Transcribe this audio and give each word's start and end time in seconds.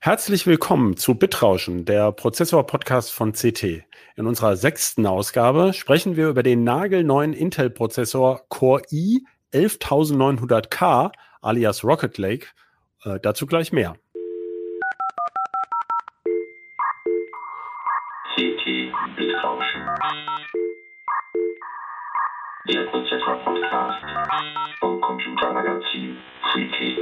Herzlich 0.00 0.46
willkommen 0.46 0.96
zu 0.96 1.16
Bitrauschen, 1.16 1.84
der 1.84 2.12
Prozessor-Podcast 2.12 3.10
von 3.10 3.32
CT. 3.32 3.82
In 4.14 4.28
unserer 4.28 4.56
sechsten 4.56 5.06
Ausgabe 5.06 5.72
sprechen 5.72 6.14
wir 6.14 6.28
über 6.28 6.44
den 6.44 6.62
nagelneuen 6.62 7.32
Intel-Prozessor 7.32 8.48
Core 8.48 8.82
i 8.92 9.26
11900K 9.52 11.10
alias 11.42 11.82
Rocket 11.82 12.16
Lake. 12.16 12.46
Äh, 13.02 13.18
dazu 13.20 13.46
gleich 13.46 13.72
mehr. 13.72 13.96
CT 18.36 18.92
Bitrauschen. 19.16 19.82
Der 22.68 22.84
Prozessor-Podcast 22.84 24.04
vom 24.78 25.00
Computermagazin 25.00 26.16
CT. 26.52 26.98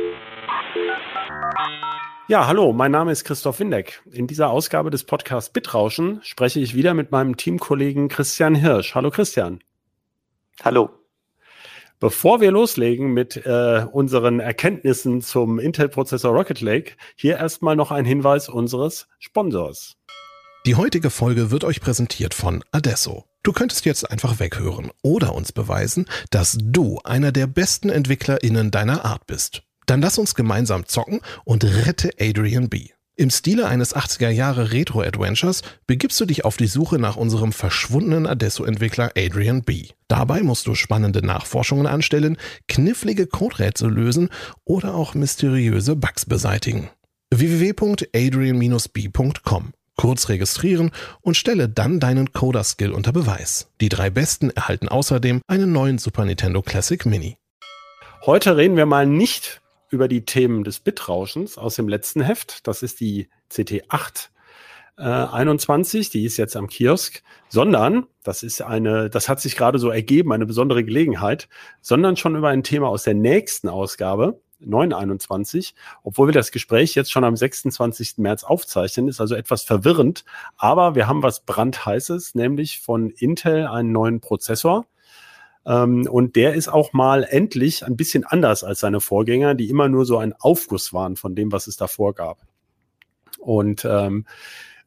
Ja, 2.29 2.49
hallo, 2.49 2.73
mein 2.73 2.91
Name 2.91 3.13
ist 3.13 3.23
Christoph 3.23 3.61
Windeck. 3.61 4.03
In 4.11 4.27
dieser 4.27 4.51
Ausgabe 4.51 4.91
des 4.91 5.05
Podcasts 5.05 5.49
Bitrauschen 5.51 6.19
spreche 6.25 6.59
ich 6.59 6.75
wieder 6.75 6.93
mit 6.93 7.13
meinem 7.13 7.37
Teamkollegen 7.37 8.09
Christian 8.09 8.57
Hirsch. 8.57 8.97
Hallo 8.97 9.13
Christian. 9.13 9.61
Hallo. 10.65 10.91
Bevor 12.01 12.41
wir 12.41 12.51
loslegen 12.51 13.13
mit 13.13 13.37
äh, 13.47 13.87
unseren 13.93 14.41
Erkenntnissen 14.41 15.23
zum 15.23 15.61
Intel-Prozessor 15.61 16.33
Rocket 16.33 16.61
Lake, 16.61 16.95
hier 17.15 17.37
erstmal 17.37 17.77
noch 17.77 17.93
ein 17.93 18.05
Hinweis 18.05 18.49
unseres 18.49 19.07
Sponsors. 19.21 19.97
Die 20.67 20.75
heutige 20.75 21.11
Folge 21.11 21.53
wird 21.53 21.63
euch 21.63 21.81
präsentiert 21.81 22.35
von 22.35 22.65
Adesso. 22.73 23.25
Du 23.45 23.53
könntest 23.53 23.85
jetzt 23.85 24.11
einfach 24.11 24.41
weghören 24.41 24.91
oder 25.01 25.33
uns 25.33 25.53
beweisen, 25.53 26.07
dass 26.31 26.59
du 26.61 26.99
einer 27.05 27.31
der 27.31 27.47
besten 27.47 27.89
EntwicklerInnen 27.89 28.73
deiner 28.73 29.05
Art 29.05 29.29
bist. 29.29 29.63
Dann 29.87 30.03
lass 30.03 30.19
uns 30.19 30.35
gemeinsam 30.35 30.87
zocken 30.87 31.21
und 31.45 31.65
rette 31.65 32.11
Adrian 32.21 32.69
B. 32.69 32.89
Im 33.19 33.31
Stile 33.31 33.67
eines 33.67 33.97
80er 33.97 34.29
Jahre 34.29 34.73
Retro-Adventures 34.73 35.63
begibst 35.87 36.21
du 36.21 36.27
dich 36.27 36.45
auf 36.45 36.59
die 36.59 36.67
Suche 36.67 36.99
nach 36.99 37.17
unserem 37.17 37.53
verschwundenen 37.53 38.27
Adesso-Entwickler 38.27 39.13
Adrian 39.17 39.63
B. 39.63 39.87
Dabei 40.07 40.43
musst 40.43 40.67
du 40.67 40.75
spannende 40.75 41.25
Nachforschungen 41.25 41.87
anstellen, 41.87 42.37
knifflige 42.69 43.27
Coderätsel 43.27 43.91
lösen 43.91 44.29
oder 44.65 44.95
auch 44.95 45.15
mysteriöse 45.15 45.97
Bugs 45.97 46.27
beseitigen. 46.27 46.91
www.adrian-b.com 47.31 49.73
Kurz 49.97 50.29
registrieren 50.29 50.91
und 51.23 51.39
stelle 51.39 51.71
dann 51.71 52.01
deinen 52.01 52.35
Coder-Skill 52.35 52.93
unter 52.93 53.13
Beweis. 53.13 53.71
Die 53.81 53.89
drei 53.89 54.11
Besten 54.11 54.51
erhalten 54.51 54.89
außerdem 54.89 55.41
einen 55.47 55.73
neuen 55.73 55.97
Super 55.97 56.27
Nintendo 56.27 56.61
Classic 56.61 57.07
Mini. 57.07 57.39
Heute 58.27 58.59
reden 58.59 58.77
wir 58.77 58.85
mal 58.85 59.07
nicht 59.07 59.63
über 59.91 60.09
die 60.09 60.25
Themen 60.25 60.65
des 60.65 60.81
Bitrauschens 60.81 61.59
aus 61.59 61.77
dem 61.77 61.89
letzten 61.89 62.21
Heft. 62.21 62.67
Das 62.67 62.83
ist 62.83 63.01
die 63.01 63.29
CT8 63.51 64.29
äh, 64.99 65.03
21, 65.03 66.11
die 66.11 66.25
ist 66.25 66.37
jetzt 66.37 66.57
am 66.57 66.69
Kiosk, 66.69 67.23
sondern, 67.49 68.07
das 68.23 68.43
ist 68.43 68.63
eine, 68.63 69.11
das 69.11 69.29
hat 69.29 69.41
sich 69.41 69.57
gerade 69.57 69.79
so 69.79 69.91
ergeben, 69.91 70.33
eine 70.33 70.47
besondere 70.47 70.85
Gelegenheit, 70.85 71.49
sondern 71.81 72.17
schon 72.17 72.37
über 72.37 72.49
ein 72.49 72.63
Thema 72.63 72.89
aus 72.89 73.05
der 73.05 73.15
nächsten 73.15 73.69
Ausgabe, 73.69 74.41
921, 74.61 75.75
obwohl 76.03 76.29
wir 76.29 76.33
das 76.33 76.51
Gespräch 76.51 76.95
jetzt 76.95 77.13
schon 77.13 77.25
am 77.25 77.37
26. 77.37 78.15
März 78.19 78.43
aufzeichnen, 78.43 79.09
ist 79.09 79.21
also 79.21 79.35
etwas 79.35 79.65
verwirrend, 79.65 80.25
aber 80.57 80.95
wir 80.95 81.07
haben 81.07 81.23
was 81.23 81.41
brandheißes, 81.41 82.35
nämlich 82.35 82.81
von 82.81 83.11
Intel 83.11 83.67
einen 83.67 83.93
neuen 83.93 84.21
Prozessor, 84.21 84.87
ähm, 85.67 86.07
und 86.09 86.37
der 86.37 86.55
ist 86.55 86.69
auch 86.69 86.93
mal 86.93 87.25
endlich 87.25 87.85
ein 87.85 87.97
bisschen 87.97 88.25
anders 88.25 88.63
als 88.63 88.81
seine 88.81 89.01
Vorgänger, 89.01 89.55
die 89.55 89.69
immer 89.69 89.89
nur 89.89 90.07
so 90.07 90.19
ein 90.19 90.33
Aufguss 90.33 90.93
waren 90.93 91.17
von 91.17 91.35
dem, 91.35 91.51
was 91.51 91.67
es 91.67 91.77
davor 91.77 92.15
gab. 92.15 92.39
Und 93.39 93.85
ähm, 93.85 94.27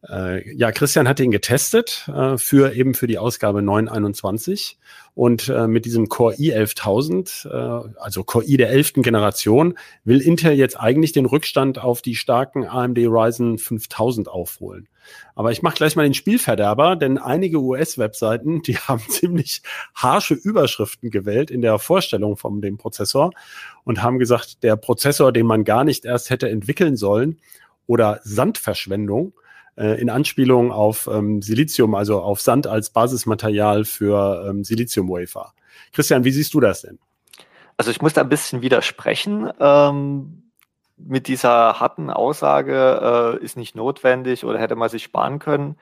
äh, 0.08 0.56
ja, 0.56 0.72
Christian 0.72 1.08
hat 1.08 1.20
ihn 1.20 1.32
getestet 1.32 2.08
äh, 2.08 2.38
für 2.38 2.74
eben 2.74 2.94
für 2.94 3.08
die 3.08 3.18
Ausgabe 3.18 3.62
921 3.62 4.78
und 5.14 5.50
äh, 5.50 5.68
mit 5.68 5.84
diesem 5.84 6.08
Core 6.08 6.36
i 6.40 6.54
11000, 6.54 7.50
äh, 7.52 7.56
also 7.56 8.24
Core 8.24 8.46
i 8.46 8.56
der 8.56 8.70
elften 8.70 9.04
Generation, 9.04 9.78
will 10.06 10.22
Intel 10.22 10.54
jetzt 10.54 10.80
eigentlich 10.80 11.12
den 11.12 11.26
Rückstand 11.26 11.80
auf 11.80 12.02
die 12.02 12.16
starken 12.16 12.66
AMD 12.66 12.98
Ryzen 13.00 13.58
5000 13.58 14.30
aufholen. 14.30 14.88
Aber 15.36 15.52
ich 15.52 15.62
mache 15.62 15.76
gleich 15.76 15.96
mal 15.96 16.04
den 16.04 16.14
Spielverderber, 16.14 16.96
denn 16.96 17.18
einige 17.18 17.60
US-Webseiten, 17.60 18.62
die 18.62 18.78
haben 18.78 19.02
ziemlich 19.10 19.62
harsche 19.96 20.36
Überschriften 20.36 21.10
gewählt 21.10 21.52
in 21.52 21.62
der 21.62 21.78
Vorstellung 21.78 22.38
von 22.38 22.62
dem 22.62 22.78
Prozessor 22.78 23.32
und 23.84 24.02
haben 24.02 24.20
gesagt, 24.20 24.64
der 24.64 24.78
Prozessor, 24.78 25.34
den 25.34 25.46
man 25.46 25.66
gar 25.66 25.84
nicht 25.84 26.06
erst 26.06 26.30
hätte 26.30 26.48
entwickeln 26.48 26.96
sollen 26.96 27.40
oder 27.86 28.22
Sandverschwendung 28.24 29.34
äh, 29.80 30.00
in 30.00 30.10
Anspielung 30.10 30.72
auf 30.72 31.10
ähm, 31.12 31.42
Silizium, 31.42 31.96
also 31.96 32.22
auf 32.22 32.42
Sand 32.42 32.68
als 32.68 32.90
Basismaterial 32.90 33.86
für 33.86 34.46
ähm, 34.50 34.64
Silizium-Wafer. 34.64 35.54
Christian, 35.94 36.26
wie 36.26 36.32
siehst 36.32 36.54
du 36.54 36.60
das 36.60 36.82
denn? 36.82 37.00
Also 37.78 37.92
ich 37.92 38.02
muss 38.02 38.14
da 38.14 38.22
ein 38.22 38.30
bisschen 38.30 38.62
widersprechen. 38.62 39.50
Ähm, 39.60 40.52
mit 40.98 41.28
dieser 41.28 41.80
harten 41.80 42.10
Aussage 42.10 43.38
äh, 43.40 43.44
ist 43.44 43.56
nicht 43.56 43.76
notwendig 43.76 44.44
oder 44.44 44.60
hätte 44.60 44.76
man 44.76 44.90
sich 44.90 45.04
sparen 45.04 45.40
können. 45.40 45.78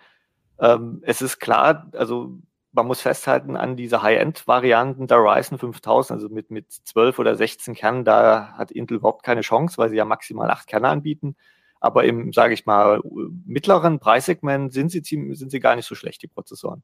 Ähm, 0.59 1.01
es 1.01 1.23
ist 1.23 1.39
klar, 1.39 1.89
also 1.93 2.37
man 2.71 2.85
muss 2.85 3.01
festhalten 3.01 3.57
an 3.57 3.75
diese 3.75 4.03
High-End-Varianten 4.03 5.07
der 5.07 5.17
Ryzen 5.17 5.57
5000, 5.57 6.21
also 6.21 6.29
mit, 6.31 6.51
mit 6.51 6.71
12 6.71 7.17
oder 7.17 7.35
16 7.35 7.73
Kernen, 7.73 8.05
da 8.05 8.53
hat 8.55 8.69
Intel 8.69 8.97
überhaupt 8.97 9.23
keine 9.23 9.41
Chance, 9.41 9.79
weil 9.79 9.89
sie 9.89 9.95
ja 9.95 10.05
maximal 10.05 10.51
8 10.51 10.67
Kerne 10.67 10.89
anbieten. 10.89 11.35
Aber 11.79 12.03
im, 12.05 12.33
sage 12.33 12.53
ich 12.53 12.65
mal, 12.65 13.01
mittleren 13.45 13.99
Preissegment 13.99 14.73
sind 14.73 14.91
sie, 14.91 15.01
sind 15.01 15.51
sie 15.51 15.59
gar 15.59 15.75
nicht 15.75 15.85
so 15.85 15.95
schlecht, 15.95 16.21
die 16.21 16.27
Prozessoren. 16.27 16.83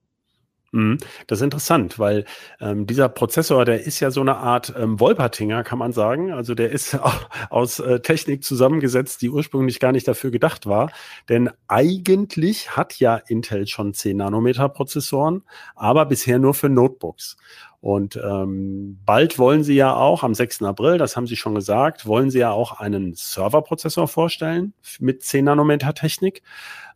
Mhm. 0.74 0.98
Das 1.28 1.40
ist 1.40 1.44
interessant, 1.44 2.00
weil 2.00 2.26
ähm, 2.60 2.88
dieser 2.88 3.08
Prozessor, 3.08 3.64
der 3.64 3.84
ist 3.84 4.00
ja 4.00 4.10
so 4.10 4.22
eine 4.22 4.38
Art 4.38 4.74
ähm, 4.76 5.00
Wolpertinger, 5.00 5.64
kann 5.64 5.78
man 5.78 5.94
sagen. 5.94 6.34
Also 6.34 6.56
der 6.56 6.72
ist 6.72 6.98
aus 7.52 7.80
äh, 7.80 8.00
Technik 8.00 8.44
zusammengesetzt, 8.44 9.22
die 9.22 9.30
ursprünglich 9.30 9.80
gar 9.80 9.92
nicht 9.92 10.08
dafür 10.08 10.32
gedacht 10.32 10.66
war. 10.66 10.92
Denn 11.30 11.52
eigentlich 11.68 12.76
hat 12.76 13.00
ja 13.00 13.18
Intel 13.18 13.68
schon 13.68 13.94
10 13.94 14.18
Nanometer 14.18 14.68
Prozessoren, 14.68 15.44
aber 15.76 16.08
bisher 16.08 16.40
nur 16.40 16.56
für 16.56 16.70
Notebooks. 16.70 17.38
Und 17.84 18.16
ähm, 18.16 18.98
bald 19.06 19.38
wollen 19.38 19.66
sie 19.66 19.76
ja 19.76 19.94
auch, 19.94 20.24
am 20.24 20.34
6. 20.34 20.62
April, 20.62 20.98
das 20.98 21.18
haben 21.18 21.28
sie 21.28 21.36
schon 21.36 21.54
gesagt, 21.54 22.06
wollen 22.06 22.30
sie 22.30 22.40
ja 22.40 22.50
auch 22.50 22.80
einen 22.80 23.14
Serverprozessor 23.14 24.08
vorstellen 24.08 24.74
mit 25.02 25.22
10 25.22 25.44
Nanometer 25.44 25.94
Technik. 25.94 26.44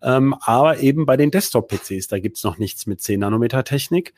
Ähm, 0.02 0.34
aber 0.40 0.80
eben 0.80 1.06
bei 1.06 1.18
den 1.18 1.30
Desktop-PCs, 1.30 2.08
da 2.08 2.20
gibt's 2.20 2.46
noch 2.46 2.58
nichts 2.58 2.86
mit 2.86 3.02
10 3.02 3.20
Nanometer 3.20 3.66
Technik. 3.66 4.14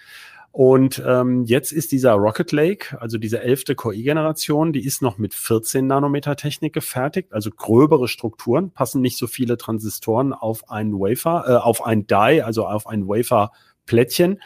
Und 0.52 1.02
ähm, 1.04 1.44
jetzt 1.46 1.72
ist 1.72 1.92
dieser 1.92 2.12
Rocket 2.14 2.52
Lake, 2.52 3.02
also 3.02 3.18
diese 3.18 3.42
elfte 3.42 3.74
Core-i-Generation, 3.74 4.72
die 4.72 4.86
ist 4.86 5.02
noch 5.02 5.18
mit 5.18 5.34
14 5.34 5.88
Nanometer 5.88 6.36
Technik 6.36 6.74
gefertigt, 6.74 7.34
also 7.34 7.50
gröbere 7.50 8.08
Strukturen, 8.08 8.70
passen 8.70 9.02
nicht 9.02 9.18
so 9.18 9.26
viele 9.26 9.58
Transistoren 9.58 10.34
auf 10.34 10.70
einen 10.70 10.94
Wafer, 10.94 11.46
äh, 11.48 11.56
auf 11.56 11.84
ein 11.84 12.06
Die, 12.06 12.44
also 12.44 12.68
auf 12.68 12.86
ein 12.86 13.08
Wafer-Plättchen 13.08 14.40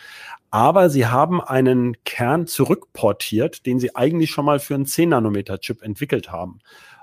aber 0.54 0.92
sie 0.92 1.08
haben 1.08 1.42
einen 1.42 1.98
Kern 2.04 2.46
zurückportiert, 2.46 3.66
den 3.66 3.80
sie 3.80 3.96
eigentlich 3.96 4.30
schon 4.30 4.46
mal 4.46 4.60
für 4.60 4.76
einen 4.76 4.86
10-Nanometer-Chip 4.86 5.82
entwickelt 5.82 6.32
haben. 6.32 6.60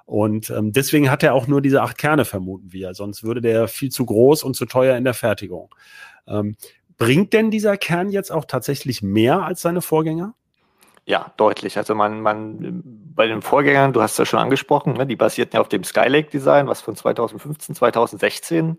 Und 0.06 0.50
ähm, 0.50 0.72
deswegen 0.72 1.10
hat 1.10 1.24
er 1.24 1.34
auch 1.34 1.48
nur 1.48 1.60
diese 1.60 1.82
acht 1.82 1.98
Kerne, 1.98 2.24
vermuten 2.24 2.72
wir. 2.72 2.94
Sonst 2.94 3.24
würde 3.24 3.40
der 3.40 3.66
viel 3.66 3.90
zu 3.90 4.06
groß 4.06 4.44
und 4.44 4.54
zu 4.54 4.66
teuer 4.66 4.96
in 4.96 5.02
der 5.02 5.14
Fertigung. 5.14 5.74
Ähm, 6.28 6.54
bringt 6.96 7.32
denn 7.32 7.50
dieser 7.50 7.76
Kern 7.76 8.10
jetzt 8.10 8.30
auch 8.30 8.44
tatsächlich 8.44 9.02
mehr 9.02 9.42
als 9.42 9.62
seine 9.62 9.82
Vorgänger? 9.82 10.34
Ja, 11.04 11.32
deutlich. 11.36 11.76
Also 11.76 11.96
man, 11.96 12.20
man, 12.20 12.82
bei 12.84 13.26
den 13.26 13.42
Vorgängern, 13.42 13.92
du 13.92 14.00
hast 14.00 14.16
ja 14.16 14.26
schon 14.26 14.38
angesprochen, 14.38 14.92
ne, 14.92 15.08
die 15.08 15.16
basierten 15.16 15.56
ja 15.56 15.60
auf 15.60 15.68
dem 15.68 15.82
Skylake-Design, 15.82 16.68
was 16.68 16.82
von 16.82 16.94
2015, 16.94 17.74
2016 17.74 18.78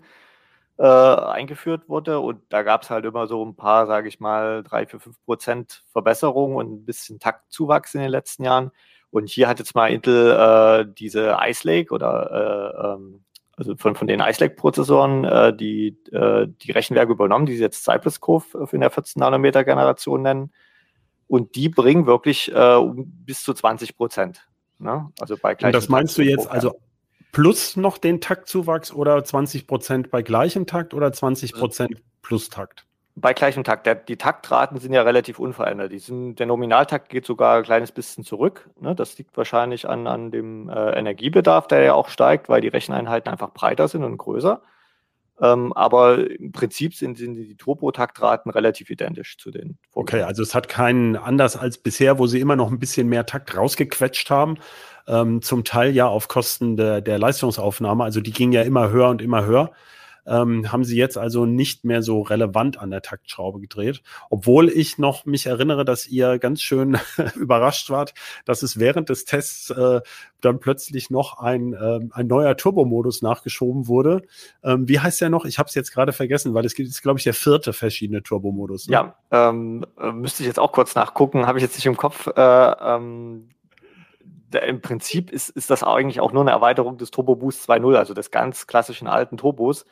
äh, 0.77 0.83
eingeführt 0.83 1.89
wurde. 1.89 2.19
Und 2.19 2.41
da 2.50 2.63
gab 2.63 2.83
es 2.83 2.89
halt 2.89 3.06
immer 3.06 3.27
so 3.27 3.45
ein 3.45 3.56
paar, 3.56 3.88
sage 3.88 4.07
ich 4.07 4.19
mal, 4.19 4.63
drei, 4.63 4.85
vier, 4.85 5.00
fünf 5.00 5.23
Prozent 5.25 5.83
Verbesserungen 5.91 6.56
und 6.56 6.71
ein 6.71 6.85
bisschen 6.85 7.19
Taktzuwachs 7.19 7.94
in 7.94 8.01
den 8.01 8.09
letzten 8.09 8.44
Jahren. 8.44 8.71
Und 9.09 9.29
hier 9.29 9.47
hat 9.47 9.59
jetzt 9.59 9.75
mal 9.75 9.91
Intel 9.91 10.31
äh, 10.31 10.94
diese 10.97 11.38
Ice 11.41 11.68
Lake 11.68 11.94
oder 11.94 12.31
äh, 12.31 12.94
ähm, 12.94 13.25
also 13.57 13.75
von, 13.75 13.95
von 13.95 14.07
den 14.07 14.21
Ice 14.21 14.44
Lake 14.44 14.56
Prozessoren 14.56 15.25
äh, 15.25 15.56
die, 15.56 15.97
äh, 16.12 16.47
die 16.47 16.71
Rechenwerke 16.71 17.12
übernommen, 17.12 17.45
die 17.45 17.56
sie 17.56 17.62
jetzt 17.62 17.83
Cypress 17.83 18.19
Cove 18.19 18.67
für 18.67 18.75
eine 18.75 18.89
14 18.89 19.19
Nanometer 19.19 19.63
Generation 19.63 20.21
nennen. 20.21 20.51
Und 21.27 21.56
die 21.56 21.69
bringen 21.69 22.07
wirklich 22.07 22.51
äh, 22.53 22.81
bis 22.95 23.44
zu 23.44 23.53
20 23.53 23.95
Prozent. 23.95 24.47
Ne? 24.79 25.12
Also 25.19 25.38
bei 25.38 25.56
Und 25.56 25.75
das 25.75 25.89
meinst 25.89 26.17
du 26.17 26.24
jetzt 26.24 26.50
also 26.50 26.75
plus 27.31 27.78
noch 27.78 27.98
den 27.98 28.22
Taktzuwachs 28.22 28.94
oder 28.94 29.24
20 29.24 29.68
Prozent 29.68 30.12
bei 30.12 30.22
gleichem 30.22 30.66
Takt 30.66 30.94
oder 30.94 31.12
20 31.12 31.54
Prozent 31.54 32.01
plus 32.22 32.50
Takt? 32.50 32.86
Bei 33.16 33.33
gleichem 33.33 33.63
Takt. 33.63 33.86
Der, 33.86 33.95
die 33.95 34.18
Taktraten 34.18 34.80
sind 34.80 34.94
ja 34.94 35.01
relativ 35.01 35.38
unverändert. 35.38 35.92
Die 35.92 36.00
sind, 36.00 36.36
der 36.36 36.45
Nominaltakt 36.45 37.10
geht 37.10 37.25
sogar 37.25 37.57
ein 37.57 37.63
kleines 37.63 37.92
bisschen 37.92 38.24
zurück. 38.24 38.69
Ne? 38.80 38.95
Das 38.95 39.18
liegt 39.18 39.36
wahrscheinlich 39.36 39.88
an, 39.88 40.07
an 40.07 40.31
dem 40.31 40.69
äh, 40.69 40.98
Energiebedarf, 40.98 41.68
der 41.68 41.81
ja 41.81 41.94
auch 41.94 42.07
steigt, 42.07 42.48
weil 42.48 42.62
die 42.62 42.69
Recheneinheiten 42.69 43.30
einfach 43.30 43.51
breiter 43.51 43.88
sind 43.88 44.04
und 44.04 44.18
größer. 44.18 44.62
Ähm, 45.41 45.73
aber 45.73 46.29
im 46.29 46.51
Prinzip 46.51 46.93
sind, 46.93 47.17
sind 47.17 47.35
die 47.35 47.55
Turbo-Taktraten 47.55 48.51
relativ 48.51 48.89
identisch 48.89 49.38
zu 49.38 49.49
den. 49.49 49.77
Okay, 49.93 50.21
also 50.21 50.43
es 50.43 50.53
hat 50.53 50.69
keinen 50.69 51.15
anders 51.15 51.57
als 51.57 51.79
bisher, 51.79 52.19
wo 52.19 52.27
sie 52.27 52.39
immer 52.39 52.55
noch 52.55 52.71
ein 52.71 52.79
bisschen 52.79 53.07
mehr 53.07 53.25
Takt 53.25 53.57
rausgequetscht 53.57 54.29
haben. 54.29 54.57
Ähm, 55.07 55.41
zum 55.41 55.63
Teil 55.63 55.95
ja 55.95 56.07
auf 56.07 56.27
Kosten 56.27 56.77
der, 56.77 57.01
der 57.01 57.17
Leistungsaufnahme. 57.17 58.03
Also 58.03 58.21
die 58.21 58.31
ging 58.31 58.51
ja 58.51 58.61
immer 58.61 58.91
höher 58.91 59.09
und 59.09 59.21
immer 59.21 59.45
höher 59.45 59.71
ähm, 60.25 60.71
haben 60.71 60.83
sie 60.83 60.97
jetzt 60.97 61.18
also 61.18 61.45
nicht 61.45 61.83
mehr 61.83 62.01
so 62.01 62.21
relevant 62.21 62.79
an 62.79 62.91
der 62.91 63.01
Taktschraube 63.01 63.59
gedreht. 63.59 64.01
Obwohl 64.29 64.69
ich 64.69 64.97
noch 64.97 65.25
mich 65.25 65.45
erinnere, 65.45 65.85
dass 65.85 66.07
ihr 66.07 66.39
ganz 66.39 66.62
schön 66.62 66.97
überrascht 67.35 67.89
wart, 67.89 68.13
dass 68.45 68.63
es 68.63 68.79
während 68.79 69.09
des 69.09 69.25
Tests 69.25 69.69
äh, 69.69 70.01
dann 70.41 70.59
plötzlich 70.59 71.09
noch 71.09 71.39
ein, 71.39 71.73
äh, 71.73 72.00
ein 72.12 72.27
neuer 72.27 72.57
Turbomodus 72.57 73.21
nachgeschoben 73.21 73.88
wurde. 73.88 74.21
Ähm, 74.63 74.88
wie 74.88 75.00
heißt 75.00 75.21
der 75.21 75.29
noch? 75.29 75.45
Ich 75.45 75.59
habe 75.59 75.68
es 75.68 75.75
jetzt 75.75 75.91
gerade 75.91 76.13
vergessen, 76.13 76.53
weil 76.53 76.65
es 76.65 76.75
gibt, 76.75 77.01
glaube 77.01 77.19
ich, 77.19 77.24
der 77.24 77.33
vierte 77.33 77.74
verschiedene 77.74 78.24
Turbomodus. 78.24 78.88
Ne? 78.88 78.94
Ja, 78.94 79.15
ähm, 79.31 79.85
äh, 80.00 80.12
müsste 80.12 80.44
ich 80.44 80.47
jetzt 80.47 80.59
auch 80.59 80.71
kurz 80.71 80.95
nachgucken, 80.95 81.47
habe 81.47 81.59
ich 81.59 81.63
jetzt 81.63 81.75
nicht 81.75 81.85
im 81.85 81.97
Kopf. 81.97 82.27
Äh, 82.27 82.41
ähm 82.95 83.50
im 84.59 84.81
Prinzip 84.81 85.31
ist, 85.31 85.50
ist 85.50 85.69
das 85.69 85.83
eigentlich 85.83 86.19
auch 86.19 86.33
nur 86.33 86.41
eine 86.41 86.51
Erweiterung 86.51 86.97
des 86.97 87.12
Turbo 87.12 87.35
Boost 87.35 87.69
2.0, 87.69 87.95
also 87.95 88.13
des 88.13 88.31
ganz 88.31 88.67
klassischen 88.67 89.07
alten 89.07 89.38
Turbos. 89.38 89.85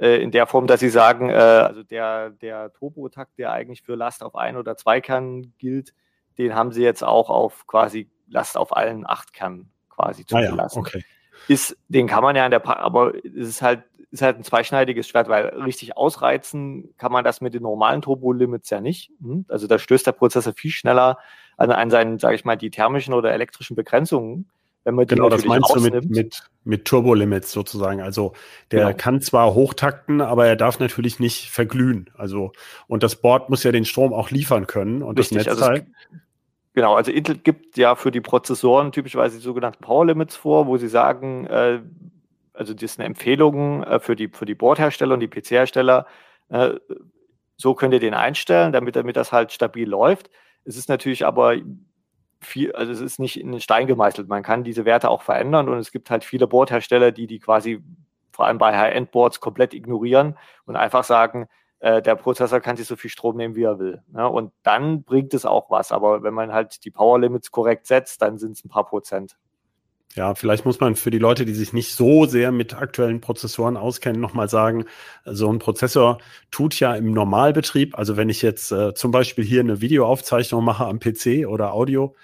Äh, 0.00 0.22
in 0.22 0.30
der 0.30 0.46
Form, 0.46 0.66
dass 0.66 0.80
sie 0.80 0.88
sagen, 0.88 1.28
äh, 1.28 1.34
also 1.34 1.82
der, 1.82 2.30
der 2.30 2.72
Turbo-Takt, 2.72 3.38
der 3.38 3.52
eigentlich 3.52 3.82
für 3.82 3.96
Last 3.96 4.22
auf 4.22 4.34
ein 4.34 4.56
oder 4.56 4.76
zwei 4.76 5.02
Kernen 5.02 5.52
gilt, 5.58 5.92
den 6.38 6.54
haben 6.54 6.72
sie 6.72 6.82
jetzt 6.82 7.04
auch 7.04 7.28
auf 7.28 7.66
quasi 7.66 8.08
Last 8.26 8.56
auf 8.56 8.74
allen 8.74 9.06
acht 9.06 9.34
Kernen 9.34 9.70
quasi 9.90 10.24
zugelassen. 10.24 10.78
Ah 10.78 10.88
ja, 10.88 10.96
okay. 11.00 11.04
Ist, 11.48 11.76
den 11.88 12.06
kann 12.06 12.22
man 12.22 12.34
ja 12.34 12.46
in 12.46 12.50
der, 12.50 12.60
pa 12.60 12.74
aber 12.74 13.14
es 13.14 13.48
ist 13.48 13.62
halt, 13.62 13.82
ist 14.10 14.22
halt 14.22 14.38
ein 14.38 14.44
zweischneidiges 14.44 15.06
Schwert, 15.06 15.28
weil 15.28 15.48
richtig 15.48 15.98
ausreizen 15.98 16.94
kann 16.96 17.12
man 17.12 17.22
das 17.22 17.42
mit 17.42 17.52
den 17.52 17.62
normalen 17.62 18.00
Turbo-Limits 18.00 18.70
ja 18.70 18.80
nicht. 18.80 19.10
Hm? 19.20 19.44
Also 19.48 19.66
da 19.66 19.78
stößt 19.78 20.06
der 20.06 20.12
Prozessor 20.12 20.54
viel 20.54 20.70
schneller 20.70 21.18
an, 21.58 21.70
an 21.70 21.90
seinen, 21.90 22.18
sage 22.18 22.36
ich 22.36 22.46
mal, 22.46 22.56
die 22.56 22.70
thermischen 22.70 23.12
oder 23.12 23.32
elektrischen 23.32 23.76
Begrenzungen 23.76 24.50
wenn 24.84 24.94
man 24.94 25.06
genau, 25.06 25.28
das 25.28 25.44
meinst 25.44 25.74
du 25.74 25.80
mit, 25.80 26.10
mit, 26.10 26.42
mit 26.64 26.84
Turbolimits 26.86 27.52
sozusagen. 27.52 28.00
Also 28.00 28.32
der 28.70 28.86
genau. 28.86 28.96
kann 28.96 29.20
zwar 29.20 29.54
hochtakten, 29.54 30.20
aber 30.20 30.46
er 30.46 30.56
darf 30.56 30.78
natürlich 30.80 31.20
nicht 31.20 31.50
verglühen. 31.50 32.10
Also 32.16 32.52
und 32.86 33.02
das 33.02 33.16
Board 33.16 33.50
muss 33.50 33.62
ja 33.62 33.72
den 33.72 33.84
Strom 33.84 34.14
auch 34.14 34.30
liefern 34.30 34.66
können 34.66 35.02
und 35.02 35.18
Richtig, 35.18 35.38
das 35.38 35.46
Netzteil. 35.46 35.70
Also 35.70 35.84
genau, 36.72 36.94
also 36.94 37.12
Intel 37.12 37.36
gibt 37.36 37.76
ja 37.76 37.94
für 37.94 38.10
die 38.10 38.22
Prozessoren 38.22 38.90
typischerweise 38.92 39.36
die 39.36 39.42
sogenannten 39.42 39.82
Power 39.82 40.06
Limits 40.06 40.36
vor, 40.36 40.66
wo 40.66 40.78
sie 40.78 40.88
sagen, 40.88 41.46
äh, 41.46 41.80
also 42.54 42.72
das 42.72 42.82
ist 42.82 42.98
eine 42.98 43.06
Empfehlung 43.06 43.84
äh, 43.84 44.00
für 44.00 44.16
die 44.16 44.28
für 44.28 44.46
die 44.46 44.54
Boardhersteller 44.54 45.12
und 45.12 45.20
die 45.20 45.28
PC-Hersteller. 45.28 46.06
Äh, 46.48 46.70
so 47.56 47.74
könnt 47.74 47.92
ihr 47.92 48.00
den 48.00 48.14
einstellen, 48.14 48.72
damit 48.72 48.96
damit 48.96 49.16
das 49.16 49.30
halt 49.30 49.52
stabil 49.52 49.86
läuft. 49.86 50.30
Es 50.64 50.78
ist 50.78 50.88
natürlich 50.88 51.26
aber 51.26 51.56
viel, 52.40 52.72
also 52.72 52.92
es 52.92 53.00
ist 53.00 53.18
nicht 53.18 53.38
in 53.38 53.52
den 53.52 53.60
Stein 53.60 53.86
gemeißelt. 53.86 54.28
Man 54.28 54.42
kann 54.42 54.64
diese 54.64 54.84
Werte 54.84 55.10
auch 55.10 55.22
verändern 55.22 55.68
und 55.68 55.78
es 55.78 55.92
gibt 55.92 56.10
halt 56.10 56.24
viele 56.24 56.46
Boardhersteller, 56.46 57.12
die 57.12 57.26
die 57.26 57.38
quasi 57.38 57.82
vor 58.32 58.46
allem 58.46 58.58
bei 58.58 58.76
High-End-Boards 58.76 59.40
komplett 59.40 59.74
ignorieren 59.74 60.38
und 60.64 60.76
einfach 60.76 61.04
sagen, 61.04 61.48
äh, 61.80 62.02
der 62.02 62.14
Prozessor 62.14 62.60
kann 62.60 62.76
sich 62.76 62.86
so 62.86 62.96
viel 62.96 63.10
Strom 63.10 63.36
nehmen, 63.36 63.56
wie 63.56 63.64
er 63.64 63.78
will. 63.78 64.02
Ne? 64.08 64.28
Und 64.28 64.52
dann 64.62 65.02
bringt 65.02 65.34
es 65.34 65.44
auch 65.44 65.70
was. 65.70 65.92
Aber 65.92 66.22
wenn 66.22 66.34
man 66.34 66.52
halt 66.52 66.84
die 66.84 66.90
Power 66.90 67.18
Limits 67.18 67.50
korrekt 67.50 67.86
setzt, 67.86 68.22
dann 68.22 68.38
sind 68.38 68.52
es 68.52 68.64
ein 68.64 68.68
paar 68.68 68.86
Prozent. 68.86 69.36
Ja, 70.16 70.34
vielleicht 70.34 70.64
muss 70.64 70.80
man 70.80 70.96
für 70.96 71.12
die 71.12 71.18
Leute, 71.18 71.44
die 71.44 71.54
sich 71.54 71.72
nicht 71.72 71.94
so 71.94 72.26
sehr 72.26 72.50
mit 72.50 72.74
aktuellen 72.74 73.20
Prozessoren 73.20 73.76
auskennen, 73.76 74.20
nochmal 74.20 74.48
sagen, 74.48 74.86
so 75.24 75.52
ein 75.52 75.60
Prozessor 75.60 76.18
tut 76.50 76.80
ja 76.80 76.96
im 76.96 77.12
Normalbetrieb, 77.12 77.96
also 77.96 78.16
wenn 78.16 78.28
ich 78.28 78.42
jetzt 78.42 78.72
äh, 78.72 78.92
zum 78.94 79.12
Beispiel 79.12 79.44
hier 79.44 79.60
eine 79.60 79.80
Videoaufzeichnung 79.80 80.64
mache 80.64 80.84
am 80.84 80.98
PC 80.98 81.46
oder 81.46 81.72
Audio, 81.72 82.16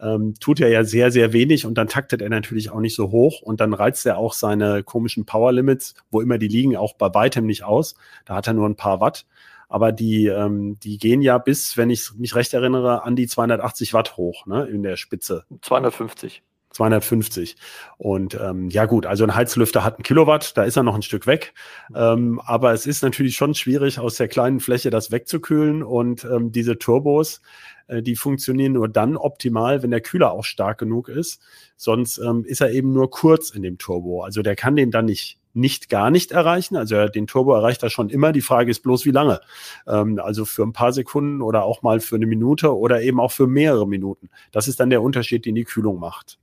ähm, 0.00 0.34
tut 0.40 0.60
er 0.60 0.68
ja 0.68 0.84
sehr, 0.84 1.10
sehr 1.10 1.34
wenig 1.34 1.66
und 1.66 1.74
dann 1.76 1.88
taktet 1.88 2.22
er 2.22 2.30
natürlich 2.30 2.70
auch 2.70 2.80
nicht 2.80 2.94
so 2.94 3.10
hoch 3.10 3.42
und 3.42 3.60
dann 3.60 3.74
reizt 3.74 4.06
er 4.06 4.16
auch 4.16 4.32
seine 4.32 4.82
komischen 4.82 5.26
Power 5.26 5.52
Limits, 5.52 5.94
wo 6.10 6.22
immer 6.22 6.38
die 6.38 6.48
liegen, 6.48 6.76
auch 6.76 6.94
bei 6.94 7.12
weitem 7.12 7.44
nicht 7.44 7.64
aus. 7.64 7.94
Da 8.24 8.36
hat 8.36 8.46
er 8.46 8.54
nur 8.54 8.68
ein 8.68 8.76
paar 8.76 9.00
Watt. 9.00 9.26
Aber 9.68 9.92
die, 9.92 10.26
ähm, 10.26 10.78
die 10.80 10.98
gehen 10.98 11.20
ja 11.20 11.38
bis, 11.38 11.76
wenn 11.76 11.90
ich 11.90 12.12
mich 12.16 12.34
recht 12.34 12.54
erinnere, 12.54 13.04
an 13.04 13.16
die 13.16 13.26
280 13.26 13.92
Watt 13.92 14.16
hoch, 14.16 14.46
ne, 14.46 14.66
in 14.66 14.82
der 14.82 14.96
Spitze. 14.96 15.44
250. 15.62 16.42
250. 16.74 17.56
Und 17.96 18.34
ähm, 18.34 18.68
ja 18.68 18.86
gut, 18.86 19.06
also 19.06 19.24
ein 19.24 19.34
Heizlüfter 19.34 19.84
hat 19.84 19.98
ein 19.98 20.02
Kilowatt, 20.02 20.56
da 20.56 20.64
ist 20.64 20.76
er 20.76 20.82
noch 20.82 20.94
ein 20.94 21.02
Stück 21.02 21.26
weg. 21.26 21.54
Ähm, 21.94 22.40
aber 22.44 22.72
es 22.72 22.86
ist 22.86 23.02
natürlich 23.02 23.36
schon 23.36 23.54
schwierig, 23.54 23.98
aus 23.98 24.16
der 24.16 24.28
kleinen 24.28 24.60
Fläche 24.60 24.90
das 24.90 25.10
wegzukühlen. 25.10 25.82
Und 25.82 26.24
ähm, 26.24 26.52
diese 26.52 26.78
Turbos, 26.78 27.40
äh, 27.86 28.02
die 28.02 28.16
funktionieren 28.16 28.72
nur 28.72 28.88
dann 28.88 29.16
optimal, 29.16 29.82
wenn 29.82 29.90
der 29.90 30.00
Kühler 30.00 30.32
auch 30.32 30.44
stark 30.44 30.78
genug 30.78 31.08
ist. 31.08 31.40
Sonst 31.76 32.18
ähm, 32.18 32.44
ist 32.44 32.60
er 32.60 32.70
eben 32.70 32.92
nur 32.92 33.10
kurz 33.10 33.50
in 33.50 33.62
dem 33.62 33.78
Turbo. 33.78 34.22
Also 34.22 34.42
der 34.42 34.56
kann 34.56 34.76
den 34.76 34.90
dann 34.90 35.06
nicht 35.06 35.38
nicht 35.56 35.88
gar 35.88 36.10
nicht 36.10 36.32
erreichen. 36.32 36.76
Also 36.76 37.06
den 37.06 37.26
Turbo 37.26 37.54
erreicht 37.54 37.82
er 37.82 37.90
schon 37.90 38.10
immer. 38.10 38.32
Die 38.32 38.40
Frage 38.40 38.72
ist 38.72 38.80
bloß, 38.80 39.04
wie 39.04 39.12
lange. 39.12 39.40
Ähm, 39.86 40.20
also 40.22 40.44
für 40.44 40.64
ein 40.64 40.72
paar 40.72 40.92
Sekunden 40.92 41.40
oder 41.40 41.64
auch 41.64 41.82
mal 41.82 42.00
für 42.00 42.16
eine 42.16 42.26
Minute 42.26 42.76
oder 42.76 43.02
eben 43.02 43.20
auch 43.20 43.30
für 43.30 43.46
mehrere 43.46 43.86
Minuten. 43.86 44.28
Das 44.50 44.68
ist 44.68 44.80
dann 44.80 44.90
der 44.90 45.00
Unterschied, 45.00 45.46
den 45.46 45.54
die 45.54 45.64
Kühlung 45.64 46.00
macht. 46.00 46.38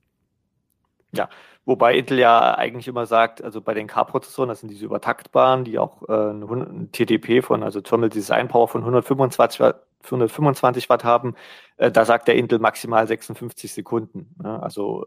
Ja, 1.13 1.29
wobei 1.65 1.95
Intel 1.97 2.19
ja 2.19 2.55
eigentlich 2.57 2.87
immer 2.87 3.05
sagt, 3.05 3.43
also 3.43 3.61
bei 3.61 3.73
den 3.73 3.87
K-Prozessoren, 3.87 4.49
das 4.49 4.61
sind 4.61 4.69
diese 4.69 4.85
übertaktbaren, 4.85 5.65
die 5.65 5.77
auch 5.77 6.07
äh, 6.07 6.31
ein 6.31 6.89
TDP 6.91 7.41
von, 7.41 7.63
also 7.63 7.81
Thermal 7.81 8.09
Design 8.09 8.47
Power 8.47 8.67
von 8.67 8.81
125 8.81 9.59
Watt, 9.59 9.83
125 10.05 10.89
Watt 10.89 11.03
haben, 11.03 11.35
äh, 11.77 11.91
da 11.91 12.05
sagt 12.05 12.27
der 12.27 12.35
Intel 12.35 12.59
maximal 12.59 13.05
56 13.07 13.73
Sekunden. 13.73 14.33
Ne? 14.41 14.61
Also 14.63 15.05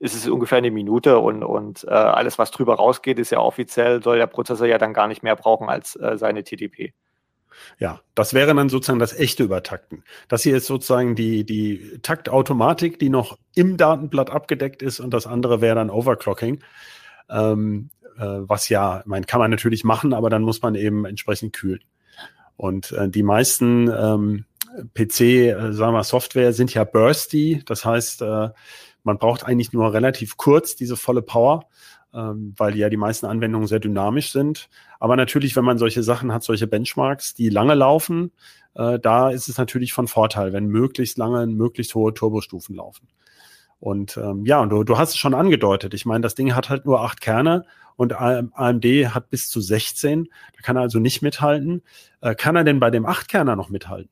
ist 0.00 0.14
es 0.14 0.28
ungefähr 0.28 0.58
eine 0.58 0.70
Minute 0.70 1.18
und, 1.18 1.42
und 1.44 1.84
äh, 1.84 1.90
alles, 1.90 2.38
was 2.38 2.50
drüber 2.50 2.74
rausgeht, 2.74 3.18
ist 3.18 3.30
ja 3.30 3.38
offiziell, 3.38 4.02
soll 4.02 4.18
der 4.18 4.26
Prozessor 4.26 4.66
ja 4.66 4.78
dann 4.78 4.92
gar 4.92 5.08
nicht 5.08 5.22
mehr 5.22 5.36
brauchen 5.36 5.68
als 5.68 5.96
äh, 5.96 6.18
seine 6.18 6.42
TDP. 6.44 6.92
Ja, 7.78 8.00
das 8.14 8.34
wäre 8.34 8.54
dann 8.54 8.68
sozusagen 8.68 8.98
das 8.98 9.12
echte 9.12 9.44
Übertakten. 9.44 10.04
Das 10.28 10.42
hier 10.42 10.56
ist 10.56 10.66
sozusagen 10.66 11.14
die, 11.14 11.44
die 11.44 11.98
Taktautomatik, 12.02 12.98
die 12.98 13.08
noch 13.08 13.38
im 13.54 13.76
Datenblatt 13.76 14.30
abgedeckt 14.30 14.82
ist 14.82 15.00
und 15.00 15.12
das 15.12 15.26
andere 15.26 15.60
wäre 15.60 15.76
dann 15.76 15.90
Overclocking. 15.90 16.62
Ähm, 17.28 17.90
äh, 18.18 18.22
was 18.22 18.68
ja, 18.68 19.02
man 19.06 19.26
kann 19.26 19.40
man 19.40 19.50
natürlich 19.50 19.84
machen, 19.84 20.12
aber 20.12 20.30
dann 20.30 20.42
muss 20.42 20.62
man 20.62 20.74
eben 20.74 21.04
entsprechend 21.04 21.52
kühlen. 21.52 21.80
Und 22.56 22.92
äh, 22.92 23.08
die 23.08 23.22
meisten 23.22 23.88
ähm, 23.88 24.44
PC, 24.94 25.20
äh, 25.20 25.72
sagen 25.72 25.94
wir 25.94 26.04
Software 26.04 26.52
sind 26.52 26.72
ja 26.74 26.84
bursty. 26.84 27.62
Das 27.66 27.84
heißt, 27.84 28.22
äh, 28.22 28.50
man 29.02 29.18
braucht 29.18 29.44
eigentlich 29.44 29.72
nur 29.72 29.92
relativ 29.92 30.36
kurz 30.36 30.76
diese 30.76 30.96
volle 30.96 31.22
Power 31.22 31.66
weil 32.14 32.76
ja 32.76 32.88
die 32.88 32.96
meisten 32.96 33.26
Anwendungen 33.26 33.66
sehr 33.66 33.80
dynamisch 33.80 34.30
sind. 34.30 34.68
Aber 35.00 35.16
natürlich, 35.16 35.56
wenn 35.56 35.64
man 35.64 35.78
solche 35.78 36.02
Sachen 36.02 36.32
hat, 36.32 36.44
solche 36.44 36.66
Benchmarks, 36.66 37.34
die 37.34 37.48
lange 37.48 37.74
laufen, 37.74 38.30
äh, 38.74 38.98
da 38.98 39.30
ist 39.30 39.48
es 39.48 39.58
natürlich 39.58 39.92
von 39.92 40.08
Vorteil, 40.08 40.52
wenn 40.52 40.66
möglichst 40.66 41.18
lange, 41.18 41.46
möglichst 41.46 41.94
hohe 41.94 42.14
Turbostufen 42.14 42.76
laufen. 42.76 43.08
Und 43.80 44.16
ähm, 44.16 44.46
ja, 44.46 44.60
und 44.60 44.70
du, 44.70 44.84
du 44.84 44.96
hast 44.96 45.10
es 45.10 45.16
schon 45.16 45.34
angedeutet. 45.34 45.92
Ich 45.92 46.06
meine, 46.06 46.22
das 46.22 46.34
Ding 46.34 46.54
hat 46.54 46.70
halt 46.70 46.86
nur 46.86 47.02
acht 47.02 47.20
Kerne 47.20 47.66
und 47.96 48.14
AMD 48.14 48.84
hat 49.14 49.30
bis 49.30 49.50
zu 49.50 49.60
16. 49.60 50.24
Da 50.24 50.62
kann 50.62 50.76
er 50.76 50.82
also 50.82 50.98
nicht 50.98 51.22
mithalten. 51.22 51.82
Äh, 52.20 52.34
kann 52.34 52.56
er 52.56 52.64
denn 52.64 52.80
bei 52.80 52.90
dem 52.90 53.06
Achtkerner 53.06 53.56
noch 53.56 53.68
mithalten? 53.68 54.10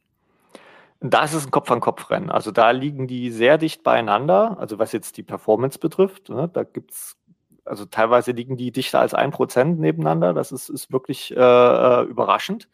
Da 1.00 1.24
ist 1.24 1.34
es 1.34 1.44
ein 1.44 1.50
Kopf-an-Kopf-Rennen. 1.50 2.30
Also 2.30 2.52
da 2.52 2.70
liegen 2.70 3.08
die 3.08 3.30
sehr 3.30 3.58
dicht 3.58 3.82
beieinander, 3.82 4.56
also 4.60 4.78
was 4.78 4.92
jetzt 4.92 5.16
die 5.16 5.24
Performance 5.24 5.80
betrifft. 5.80 6.28
Ne? 6.28 6.48
Da 6.52 6.62
gibt's 6.62 7.16
also 7.64 7.84
teilweise 7.86 8.32
liegen 8.32 8.56
die 8.56 8.72
dichter 8.72 9.00
als 9.00 9.14
ein 9.14 9.30
Prozent 9.30 9.78
nebeneinander. 9.78 10.34
Das 10.34 10.52
ist, 10.52 10.68
ist 10.68 10.92
wirklich 10.92 11.34
äh, 11.36 11.40
äh, 11.40 12.02
überraschend, 12.04 12.68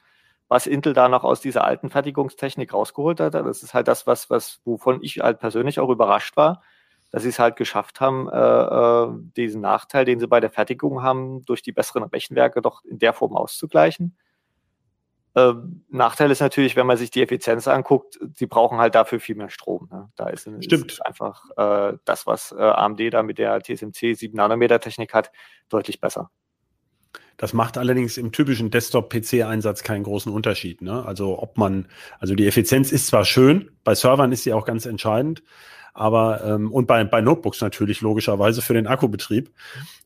was 0.49 0.67
Intel 0.67 0.95
da 0.95 1.09
noch 1.09 1.25
aus 1.25 1.41
dieser 1.41 1.65
alten 1.65 1.91
Fertigungstechnik 1.91 2.73
rausgeholt 2.73 3.21
hat. 3.21 3.35
Das 3.35 3.63
ist 3.63 3.75
halt 3.75 3.89
das, 3.89 4.07
was, 4.07 4.31
was, 4.31 4.61
wovon 4.65 5.03
ich 5.03 5.21
halt 5.21 5.41
persönlich 5.41 5.81
auch 5.81 5.91
überrascht 5.91 6.37
war, 6.37 6.63
dass 7.11 7.23
sie 7.23 7.31
es 7.31 7.39
halt 7.39 7.57
geschafft 7.57 8.01
haben, 8.01 8.29
äh, 8.29 8.37
äh, 8.37 9.09
diesen 9.37 9.61
Nachteil, 9.61 10.05
den 10.05 10.21
sie 10.21 10.27
bei 10.27 10.41
der 10.41 10.51
Fertigung 10.51 11.03
haben, 11.03 11.45
durch 11.45 11.63
die 11.63 11.73
besseren 11.73 12.05
Rechenwerke 12.05 12.63
doch 12.63 12.85
in 12.85 12.99
der 12.99 13.13
Form 13.13 13.37
auszugleichen. 13.37 14.17
Ähm, 15.35 15.85
Nachteil 15.89 16.31
ist 16.31 16.41
natürlich, 16.41 16.77
wenn 16.77 16.87
man 16.87 16.97
sich 16.97 17.11
die 17.11 17.23
Effizienz 17.23 17.69
anguckt, 17.69 18.19
sie 18.35 18.47
brauchen 18.47 18.79
halt 18.79 18.95
dafür 18.95 19.21
viel 19.21 19.37
mehr 19.37 19.51
Strom. 19.51 19.89
Ne? 19.91 20.09
Da 20.17 20.29
ist, 20.29 20.49
Stimmt. 20.61 20.93
Ist 20.93 21.07
einfach 21.07 21.45
äh, 21.57 21.97
das, 22.05 22.27
was 22.27 22.53
äh, 22.53 22.61
AMD 22.61 23.01
da 23.13 23.23
mit 23.23 23.39
der 23.39 23.61
TSMC 23.61 24.15
7 24.15 24.35
Nanometer 24.35 24.81
Technik 24.81 25.15
hat, 25.15 25.31
deutlich 25.69 26.01
besser. 26.01 26.31
Das 27.37 27.53
macht 27.53 27.79
allerdings 27.79 28.19
im 28.19 28.33
typischen 28.33 28.71
Desktop-PC-Einsatz 28.71 29.85
keinen 29.85 30.03
großen 30.03 30.33
Unterschied. 30.33 30.83
Ne? 30.83 31.05
Also 31.07 31.41
ob 31.41 31.57
man, 31.57 31.87
also 32.19 32.35
die 32.35 32.49
Effizienz 32.49 32.91
ist 32.91 33.07
zwar 33.07 33.25
schön, 33.25 33.71
bei 33.85 33.95
Servern 33.95 34.33
ist 34.33 34.43
sie 34.43 34.53
auch 34.53 34.65
ganz 34.65 34.87
entscheidend, 34.87 35.45
aber 35.99 36.45
ähm, 36.45 36.71
und 36.71 36.87
bei, 36.87 37.03
bei 37.03 37.21
Notebooks 37.21 37.61
natürlich 37.61 38.03
logischerweise 38.03 38.63
für 38.63 38.73
den 38.73 38.87
Akkubetrieb. 38.87 39.51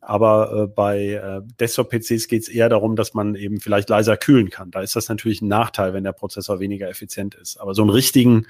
Aber 0.01 0.63
äh, 0.63 0.67
bei 0.67 1.11
äh, 1.11 1.43
Desktop-PCs 1.61 2.29
geht 2.29 2.43
es 2.45 2.49
eher 2.49 2.71
darum, 2.71 2.97
dass 2.97 3.13
man 3.13 3.35
eben 3.35 3.61
vielleicht 3.61 3.91
leiser 3.91 4.17
kühlen 4.17 4.49
kann. 4.49 4.71
Da 4.71 4.81
ist 4.81 4.97
das 4.97 5.11
natürlich 5.11 5.43
ein 5.43 5.49
Nachteil, 5.49 5.93
wenn 5.93 6.03
der 6.03 6.13
Prozessor 6.13 6.61
weniger 6.61 6.89
effizient 6.89 7.35
ist. 7.35 7.59
Aber 7.59 7.75
so 7.75 7.83
einen 7.83 7.91
richtigen, 7.91 8.47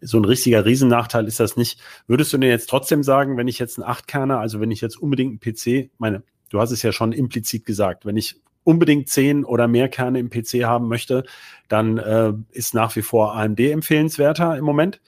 so 0.00 0.18
ein 0.18 0.24
richtiger 0.24 0.64
Riesennachteil 0.64 1.26
ist 1.26 1.40
das 1.40 1.58
nicht. 1.58 1.78
Würdest 2.06 2.32
du 2.32 2.38
denn 2.38 2.48
jetzt 2.48 2.70
trotzdem 2.70 3.02
sagen, 3.02 3.36
wenn 3.36 3.48
ich 3.48 3.58
jetzt 3.58 3.78
einen 3.78 3.86
8-Kerner, 3.86 4.40
also 4.40 4.58
wenn 4.58 4.70
ich 4.70 4.80
jetzt 4.80 4.96
unbedingt 4.96 5.44
einen 5.44 5.54
PC, 5.54 5.90
meine, 5.98 6.22
du 6.48 6.58
hast 6.58 6.70
es 6.70 6.82
ja 6.82 6.92
schon 6.92 7.12
implizit 7.12 7.66
gesagt, 7.66 8.06
wenn 8.06 8.16
ich 8.16 8.40
unbedingt 8.64 9.10
zehn 9.10 9.44
oder 9.44 9.68
mehr 9.68 9.90
Kerne 9.90 10.20
im 10.20 10.30
PC 10.30 10.64
haben 10.64 10.88
möchte, 10.88 11.24
dann 11.68 11.98
äh, 11.98 12.32
ist 12.50 12.72
nach 12.72 12.96
wie 12.96 13.02
vor 13.02 13.36
AMD 13.36 13.60
empfehlenswerter 13.60 14.56
im 14.56 14.64
Moment 14.64 15.02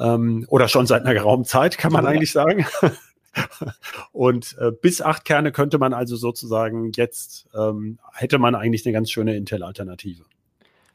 ähm, 0.00 0.46
oder 0.48 0.68
schon 0.68 0.86
seit 0.86 1.02
einer 1.02 1.14
geraumen 1.14 1.44
Zeit, 1.44 1.78
kann 1.78 1.92
man 1.92 2.06
eigentlich 2.06 2.32
sagen. 2.32 2.66
Und 4.12 4.56
äh, 4.58 4.72
bis 4.72 5.02
acht 5.02 5.24
Kerne 5.24 5.52
könnte 5.52 5.78
man 5.78 5.92
also 5.92 6.16
sozusagen 6.16 6.90
jetzt, 6.92 7.48
ähm, 7.54 7.98
hätte 8.12 8.38
man 8.38 8.54
eigentlich 8.54 8.84
eine 8.84 8.92
ganz 8.92 9.10
schöne 9.10 9.36
Intel-Alternative. 9.36 10.24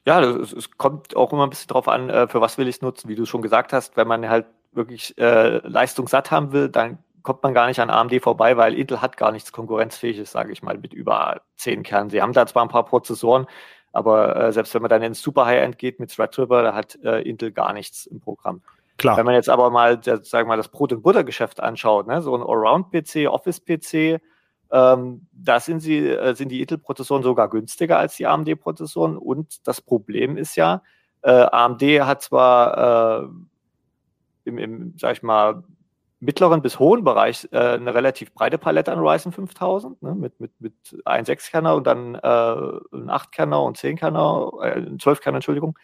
Ja, 0.05 0.21
es, 0.21 0.51
es, 0.51 0.71
kommt 0.71 1.15
auch 1.15 1.31
immer 1.31 1.45
ein 1.45 1.49
bisschen 1.49 1.69
drauf 1.69 1.87
an, 1.87 2.09
äh, 2.09 2.27
für 2.27 2.41
was 2.41 2.57
will 2.57 2.67
ich 2.67 2.75
es 2.75 2.81
nutzen. 2.81 3.07
Wie 3.07 3.15
du 3.15 3.25
schon 3.25 3.41
gesagt 3.41 3.73
hast, 3.73 3.95
wenn 3.95 4.07
man 4.07 4.27
halt 4.27 4.45
wirklich 4.73 5.17
äh, 5.17 5.65
leistungssatt 5.67 6.31
haben 6.31 6.51
will, 6.51 6.69
dann 6.69 6.99
kommt 7.23 7.41
man 7.41 7.53
gar 7.53 7.67
nicht 7.67 7.79
an 7.79 7.89
AMD 7.89 8.21
vorbei, 8.21 8.55
weil 8.57 8.75
Intel 8.75 9.01
hat 9.01 9.17
gar 9.17 9.31
nichts 9.31 9.51
Konkurrenzfähiges, 9.51 10.31
sage 10.31 10.51
ich 10.51 10.61
mal, 10.61 10.77
mit 10.77 10.93
über 10.93 11.41
zehn 11.55 11.81
Kernen. 11.81 12.09
Sie 12.09 12.21
haben 12.21 12.33
da 12.33 12.45
zwar 12.45 12.63
ein 12.63 12.69
paar 12.69 12.85
Prozessoren, 12.85 13.47
aber 13.93 14.35
äh, 14.35 14.53
selbst 14.53 14.75
wenn 14.75 14.83
man 14.83 14.89
dann 14.89 15.01
ins 15.01 15.21
Super 15.21 15.45
High-End 15.45 15.79
geht 15.79 15.99
mit 15.99 16.13
Threadripper, 16.13 16.61
da 16.61 16.75
hat 16.75 16.99
äh, 17.03 17.21
Intel 17.21 17.51
gar 17.51 17.73
nichts 17.73 18.05
im 18.05 18.19
Programm. 18.19 18.61
Klar. 18.97 19.17
Wenn 19.17 19.25
man 19.25 19.35
jetzt 19.35 19.49
aber 19.49 19.69
mal, 19.69 19.99
sagen 20.01 20.47
mal, 20.47 20.57
das 20.57 20.69
Brot- 20.69 20.93
und 20.93 21.03
Buttergeschäft 21.03 21.59
anschaut, 21.59 22.07
ne, 22.07 22.21
so 22.21 22.35
ein 22.35 22.41
Allround-PC, 22.41 23.27
Office-PC, 23.27 24.21
ähm, 24.71 25.27
da 25.31 25.59
sind, 25.59 25.79
sie, 25.81 26.07
äh, 26.09 26.33
sind 26.33 26.49
die 26.49 26.61
Intel-Prozessoren 26.61 27.23
sogar 27.23 27.49
günstiger 27.49 27.99
als 27.99 28.15
die 28.15 28.25
AMD-Prozessoren. 28.25 29.17
Und 29.17 29.67
das 29.67 29.81
Problem 29.81 30.37
ist 30.37 30.55
ja, 30.55 30.81
äh, 31.21 31.31
AMD 31.31 31.81
hat 32.01 32.21
zwar 32.21 33.23
äh, 33.23 33.27
im, 34.45 34.57
im, 34.57 34.93
sag 34.97 35.13
ich 35.13 35.23
mal, 35.23 35.63
mittleren 36.19 36.61
bis 36.61 36.79
hohen 36.79 37.03
Bereich 37.03 37.47
äh, 37.51 37.57
eine 37.57 37.93
relativ 37.93 38.33
breite 38.33 38.57
Palette 38.57 38.91
an 38.91 38.99
Ryzen 38.99 39.31
5000 39.31 40.01
ne, 40.01 40.15
mit, 40.15 40.39
mit, 40.39 40.51
mit 40.59 40.73
1 41.05 41.27
6-Kerner 41.27 41.75
und 41.75 41.85
dann 41.85 42.15
äh, 42.15 42.17
ein 42.17 43.09
8-Kerner 43.09 43.61
und 43.61 43.77
10-Kerner, 43.77 44.51
äh, 44.61 44.79
12-Kerner, 44.79 45.37
Entschuldigung. 45.37 45.77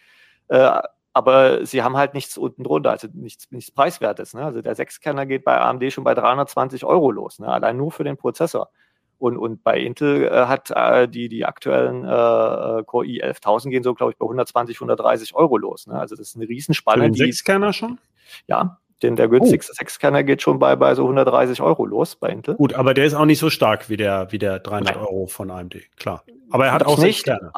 Äh, 0.48 0.80
aber 1.12 1.66
sie 1.66 1.82
haben 1.82 1.96
halt 1.96 2.14
nichts 2.14 2.38
unten 2.38 2.64
drunter, 2.64 2.90
also 2.90 3.08
nichts, 3.12 3.50
nichts 3.50 3.70
Preiswertes. 3.70 4.34
Ne? 4.34 4.44
Also 4.44 4.62
der 4.62 4.76
6-Kerner 4.76 5.26
geht 5.26 5.44
bei 5.44 5.60
AMD 5.60 5.92
schon 5.92 6.04
bei 6.04 6.14
320 6.14 6.84
Euro 6.84 7.10
los, 7.10 7.38
ne? 7.38 7.48
allein 7.48 7.76
nur 7.76 7.92
für 7.92 8.04
den 8.04 8.16
Prozessor. 8.16 8.70
Und, 9.18 9.36
und 9.36 9.62
bei 9.62 9.78
Intel 9.78 10.24
äh, 10.24 10.46
hat 10.46 10.72
äh, 10.74 11.06
die, 11.06 11.28
die 11.28 11.44
aktuellen 11.44 12.04
äh, 12.04 12.08
äh 12.08 12.84
Core 12.84 13.06
i 13.06 13.22
11000 13.22 13.70
gehen 13.70 13.84
so, 13.84 13.94
glaube 13.94 14.12
ich, 14.12 14.18
bei 14.18 14.24
120, 14.24 14.76
130 14.76 15.34
Euro 15.36 15.58
los. 15.58 15.86
Ne? 15.86 15.94
Also 15.94 16.16
das 16.16 16.30
ist 16.30 16.36
eine 16.36 16.48
Riesenspanne. 16.48 17.04
Für 17.04 17.10
den 17.10 17.30
6-Kerner 17.30 17.72
schon? 17.72 18.00
Ja, 18.48 18.78
denn 19.02 19.14
der 19.14 19.28
günstigste 19.28 19.74
oh. 19.78 19.84
6-Kerner 19.84 20.24
geht 20.24 20.42
schon 20.42 20.58
bei, 20.58 20.74
bei 20.74 20.94
so 20.96 21.02
130 21.02 21.60
Euro 21.60 21.84
los 21.86 22.16
bei 22.16 22.30
Intel. 22.30 22.56
Gut, 22.56 22.74
aber 22.74 22.94
der 22.94 23.04
ist 23.04 23.14
auch 23.14 23.24
nicht 23.24 23.38
so 23.38 23.50
stark 23.50 23.88
wie 23.88 23.96
der, 23.96 24.32
wie 24.32 24.38
der 24.38 24.58
300 24.58 24.96
Nein. 24.96 25.04
Euro 25.04 25.26
von 25.26 25.50
AMD, 25.52 25.76
klar. 25.96 26.24
Aber 26.50 26.66
er 26.66 26.72
hat 26.72 26.84
auch 26.84 26.98
nicht, 26.98 27.24
Kerner. 27.24 27.52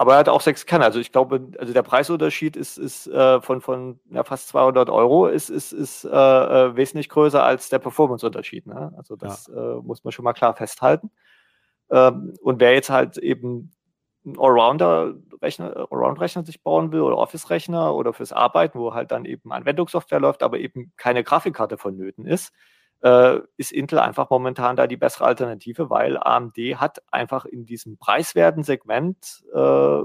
Aber 0.00 0.14
er 0.14 0.20
hat 0.20 0.30
auch 0.30 0.40
sechs 0.40 0.64
Kerne. 0.64 0.86
Also 0.86 0.98
ich 0.98 1.12
glaube, 1.12 1.52
also 1.58 1.74
der 1.74 1.82
Preisunterschied 1.82 2.56
ist, 2.56 2.78
ist 2.78 3.06
äh, 3.08 3.42
von, 3.42 3.60
von 3.60 4.00
ja, 4.10 4.24
fast 4.24 4.48
200 4.48 4.88
Euro 4.88 5.26
ist, 5.26 5.50
ist, 5.50 5.72
ist 5.72 6.06
äh, 6.06 6.08
äh, 6.08 6.74
wesentlich 6.74 7.10
größer 7.10 7.44
als 7.44 7.68
der 7.68 7.80
Performance-Unterschied. 7.80 8.66
Ne? 8.66 8.94
Also 8.96 9.14
das 9.14 9.48
ja. 9.54 9.74
äh, 9.74 9.82
muss 9.82 10.02
man 10.02 10.12
schon 10.12 10.24
mal 10.24 10.32
klar 10.32 10.54
festhalten. 10.54 11.10
Ähm, 11.90 12.32
und 12.40 12.60
wer 12.60 12.72
jetzt 12.72 12.88
halt 12.88 13.18
eben 13.18 13.72
einen 14.24 14.38
Allrounder-Rechner 14.38 15.86
Allround 15.90 16.46
sich 16.46 16.62
bauen 16.62 16.92
will 16.92 17.02
oder 17.02 17.18
Office-Rechner 17.18 17.94
oder 17.94 18.14
fürs 18.14 18.32
Arbeiten, 18.32 18.78
wo 18.78 18.94
halt 18.94 19.10
dann 19.10 19.26
eben 19.26 19.52
Anwendungssoftware 19.52 20.20
läuft, 20.20 20.42
aber 20.42 20.60
eben 20.60 20.94
keine 20.96 21.24
Grafikkarte 21.24 21.76
vonnöten 21.76 22.24
ist, 22.24 22.54
äh, 23.02 23.40
ist 23.56 23.72
Intel 23.72 23.98
einfach 23.98 24.30
momentan 24.30 24.76
da 24.76 24.86
die 24.86 24.96
bessere 24.96 25.24
Alternative, 25.24 25.90
weil 25.90 26.16
AMD 26.16 26.56
hat 26.76 27.02
einfach 27.10 27.44
in 27.44 27.64
diesem 27.66 27.96
preiswerten 27.96 28.62
Segment 28.62 29.44
äh, 29.54 30.00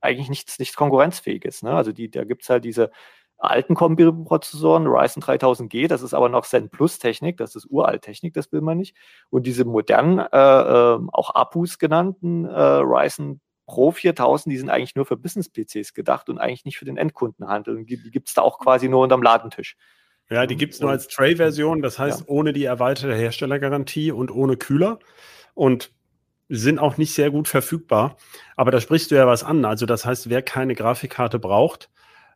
eigentlich 0.00 0.28
nichts, 0.28 0.58
nichts 0.58 0.76
Konkurrenzfähiges. 0.76 1.62
Ne? 1.62 1.72
Also 1.72 1.92
die, 1.92 2.10
da 2.10 2.24
gibt 2.24 2.42
es 2.42 2.50
halt 2.50 2.64
diese 2.64 2.90
alten 3.38 3.74
Kombi-Prozessoren, 3.74 4.86
Ryzen 4.86 5.22
3000G, 5.22 5.88
das 5.88 6.02
ist 6.02 6.14
aber 6.14 6.28
noch 6.28 6.44
Zen 6.44 6.70
Plus 6.70 6.98
Technik, 6.98 7.36
das 7.38 7.56
ist 7.56 7.66
uralt 7.68 8.02
Technik, 8.02 8.34
das 8.34 8.52
will 8.52 8.60
man 8.60 8.78
nicht. 8.78 8.96
Und 9.30 9.46
diese 9.46 9.64
modernen, 9.64 10.20
äh, 10.20 10.24
äh, 10.24 10.98
auch 11.12 11.34
APUs 11.34 11.78
genannten 11.78 12.44
äh, 12.44 12.60
Ryzen 12.60 13.40
Pro 13.66 13.90
4000, 13.90 14.52
die 14.52 14.58
sind 14.58 14.70
eigentlich 14.70 14.96
nur 14.96 15.06
für 15.06 15.16
Business-PCs 15.16 15.94
gedacht 15.94 16.28
und 16.28 16.38
eigentlich 16.38 16.64
nicht 16.64 16.78
für 16.78 16.84
den 16.84 16.96
Endkundenhandel. 16.96 17.76
Und 17.76 17.86
die 17.86 17.96
gibt 17.96 18.28
es 18.28 18.34
da 18.34 18.42
auch 18.42 18.58
quasi 18.58 18.88
nur 18.88 19.02
unterm 19.02 19.22
Ladentisch. 19.22 19.76
Ja, 20.30 20.46
die 20.46 20.56
gibt 20.56 20.74
es 20.74 20.80
nur 20.80 20.90
als 20.90 21.08
Tray-Version, 21.08 21.82
das 21.82 21.98
heißt 21.98 22.20
ja. 22.20 22.26
ohne 22.28 22.52
die 22.52 22.64
erweiterte 22.64 23.14
Herstellergarantie 23.14 24.12
und 24.12 24.30
ohne 24.30 24.56
Kühler 24.56 24.98
und 25.54 25.92
sind 26.48 26.78
auch 26.78 26.96
nicht 26.96 27.14
sehr 27.14 27.30
gut 27.30 27.48
verfügbar. 27.48 28.16
Aber 28.56 28.70
da 28.70 28.80
sprichst 28.80 29.10
du 29.10 29.14
ja 29.14 29.26
was 29.26 29.44
an. 29.44 29.64
Also 29.64 29.86
das 29.86 30.04
heißt, 30.04 30.28
wer 30.30 30.42
keine 30.42 30.74
Grafikkarte 30.74 31.38
braucht, 31.38 31.90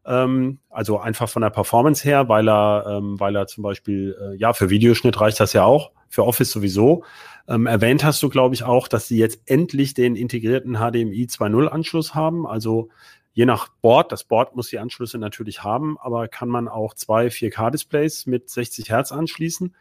ähm, 0.06 0.60
also 0.70 0.98
einfach 0.98 1.28
von 1.28 1.42
der 1.42 1.50
Performance 1.50 2.04
her, 2.04 2.28
weil 2.28 2.48
er, 2.48 2.86
ähm, 2.88 3.18
weil 3.18 3.36
er 3.36 3.46
zum 3.46 3.62
Beispiel, 3.62 4.16
äh, 4.20 4.36
ja, 4.36 4.52
für 4.52 4.70
Videoschnitt 4.70 5.20
reicht 5.20 5.40
das 5.40 5.52
ja 5.52 5.64
auch, 5.64 5.90
für 6.08 6.24
Office 6.24 6.50
sowieso. 6.50 7.04
Ähm, 7.48 7.66
erwähnt 7.66 8.04
hast 8.04 8.22
du, 8.22 8.28
glaube 8.28 8.54
ich, 8.54 8.62
auch, 8.62 8.88
dass 8.88 9.08
sie 9.08 9.18
jetzt 9.18 9.40
endlich 9.46 9.94
den 9.94 10.16
integrierten 10.16 10.76
HDMI 10.76 11.26
2.0 11.26 11.66
Anschluss 11.66 12.14
haben. 12.14 12.46
Also 12.46 12.88
je 13.36 13.44
nach 13.44 13.68
Board, 13.68 14.12
das 14.12 14.24
Board 14.24 14.56
muss 14.56 14.70
die 14.70 14.78
Anschlüsse 14.78 15.18
natürlich 15.18 15.62
haben, 15.62 15.98
aber 16.00 16.26
kann 16.26 16.48
man 16.48 16.68
auch 16.68 16.94
zwei 16.94 17.26
4K-Displays 17.26 18.24
mit 18.24 18.48
60 18.48 18.88
Hertz 18.88 19.12
anschließen, 19.12 19.76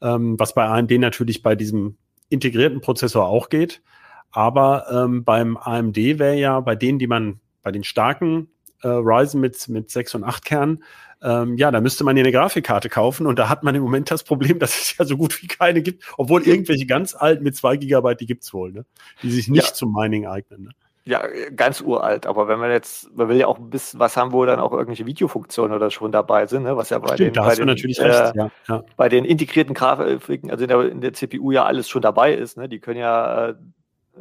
ähm, 0.00 0.38
was 0.38 0.54
bei 0.54 0.64
AMD 0.64 0.92
natürlich 0.92 1.42
bei 1.42 1.56
diesem 1.56 1.96
integrierten 2.28 2.80
Prozessor 2.80 3.26
auch 3.26 3.48
geht. 3.48 3.82
Aber 4.30 4.86
ähm, 4.92 5.24
beim 5.24 5.56
AMD 5.56 5.96
wäre 5.96 6.36
ja 6.36 6.60
bei 6.60 6.76
denen, 6.76 7.00
die 7.00 7.08
man, 7.08 7.40
bei 7.64 7.72
den 7.72 7.82
starken 7.82 8.48
äh, 8.82 8.88
Ryzen 8.88 9.40
mit, 9.40 9.68
mit 9.68 9.90
6 9.90 10.14
und 10.14 10.24
8 10.24 10.44
Kernen, 10.44 10.84
ähm, 11.20 11.56
ja, 11.56 11.72
da 11.72 11.80
müsste 11.80 12.04
man 12.04 12.16
ja 12.16 12.22
eine 12.22 12.30
Grafikkarte 12.30 12.88
kaufen 12.88 13.26
und 13.26 13.40
da 13.40 13.48
hat 13.48 13.64
man 13.64 13.74
im 13.74 13.82
Moment 13.82 14.08
das 14.12 14.22
Problem, 14.22 14.58
dass 14.60 14.80
es 14.80 14.96
ja 14.96 15.04
so 15.04 15.16
gut 15.16 15.42
wie 15.42 15.48
keine 15.48 15.82
gibt, 15.82 16.04
obwohl 16.16 16.46
irgendwelche 16.46 16.86
ganz 16.86 17.16
alten 17.16 17.42
mit 17.42 17.56
2 17.56 17.76
Gigabyte, 17.78 18.20
die 18.20 18.26
gibt's 18.26 18.54
wohl, 18.54 18.70
ne? 18.70 18.84
die 19.24 19.32
sich 19.32 19.48
nicht 19.48 19.66
ja. 19.66 19.74
zum 19.74 19.92
Mining 19.92 20.28
eignen. 20.28 20.62
Ne? 20.62 20.70
Ja, 21.06 21.22
ganz 21.54 21.82
uralt, 21.82 22.26
aber 22.26 22.48
wenn 22.48 22.58
man 22.58 22.70
jetzt, 22.70 23.14
man 23.14 23.28
will 23.28 23.36
ja 23.36 23.46
auch 23.46 23.58
ein 23.58 23.68
bisschen 23.68 24.00
was 24.00 24.16
haben, 24.16 24.32
wo 24.32 24.46
dann 24.46 24.58
auch 24.58 24.72
irgendwelche 24.72 25.04
Videofunktionen 25.04 25.76
oder 25.76 25.90
schon 25.90 26.12
dabei 26.12 26.46
sind, 26.46 26.62
ne? 26.62 26.78
was 26.78 26.88
ja 26.88 26.98
bei 26.98 27.14
Stimmt, 27.14 27.36
den, 27.36 27.44
bei 27.44 27.54
den, 27.54 27.68
äh, 27.68 27.72
recht, 27.72 28.34
ja, 28.36 28.50
ja. 28.68 28.82
bei 28.96 29.10
den 29.10 29.26
integrierten 29.26 29.74
Grafiken, 29.74 30.50
also 30.50 30.64
in 30.64 30.68
der, 30.68 30.80
in 30.88 31.00
der, 31.02 31.12
CPU 31.12 31.50
ja 31.50 31.64
alles 31.66 31.90
schon 31.90 32.00
dabei 32.00 32.32
ist, 32.32 32.56
ne? 32.56 32.70
die 32.70 32.80
können 32.80 33.00
ja 33.00 33.48
äh, 33.48 33.54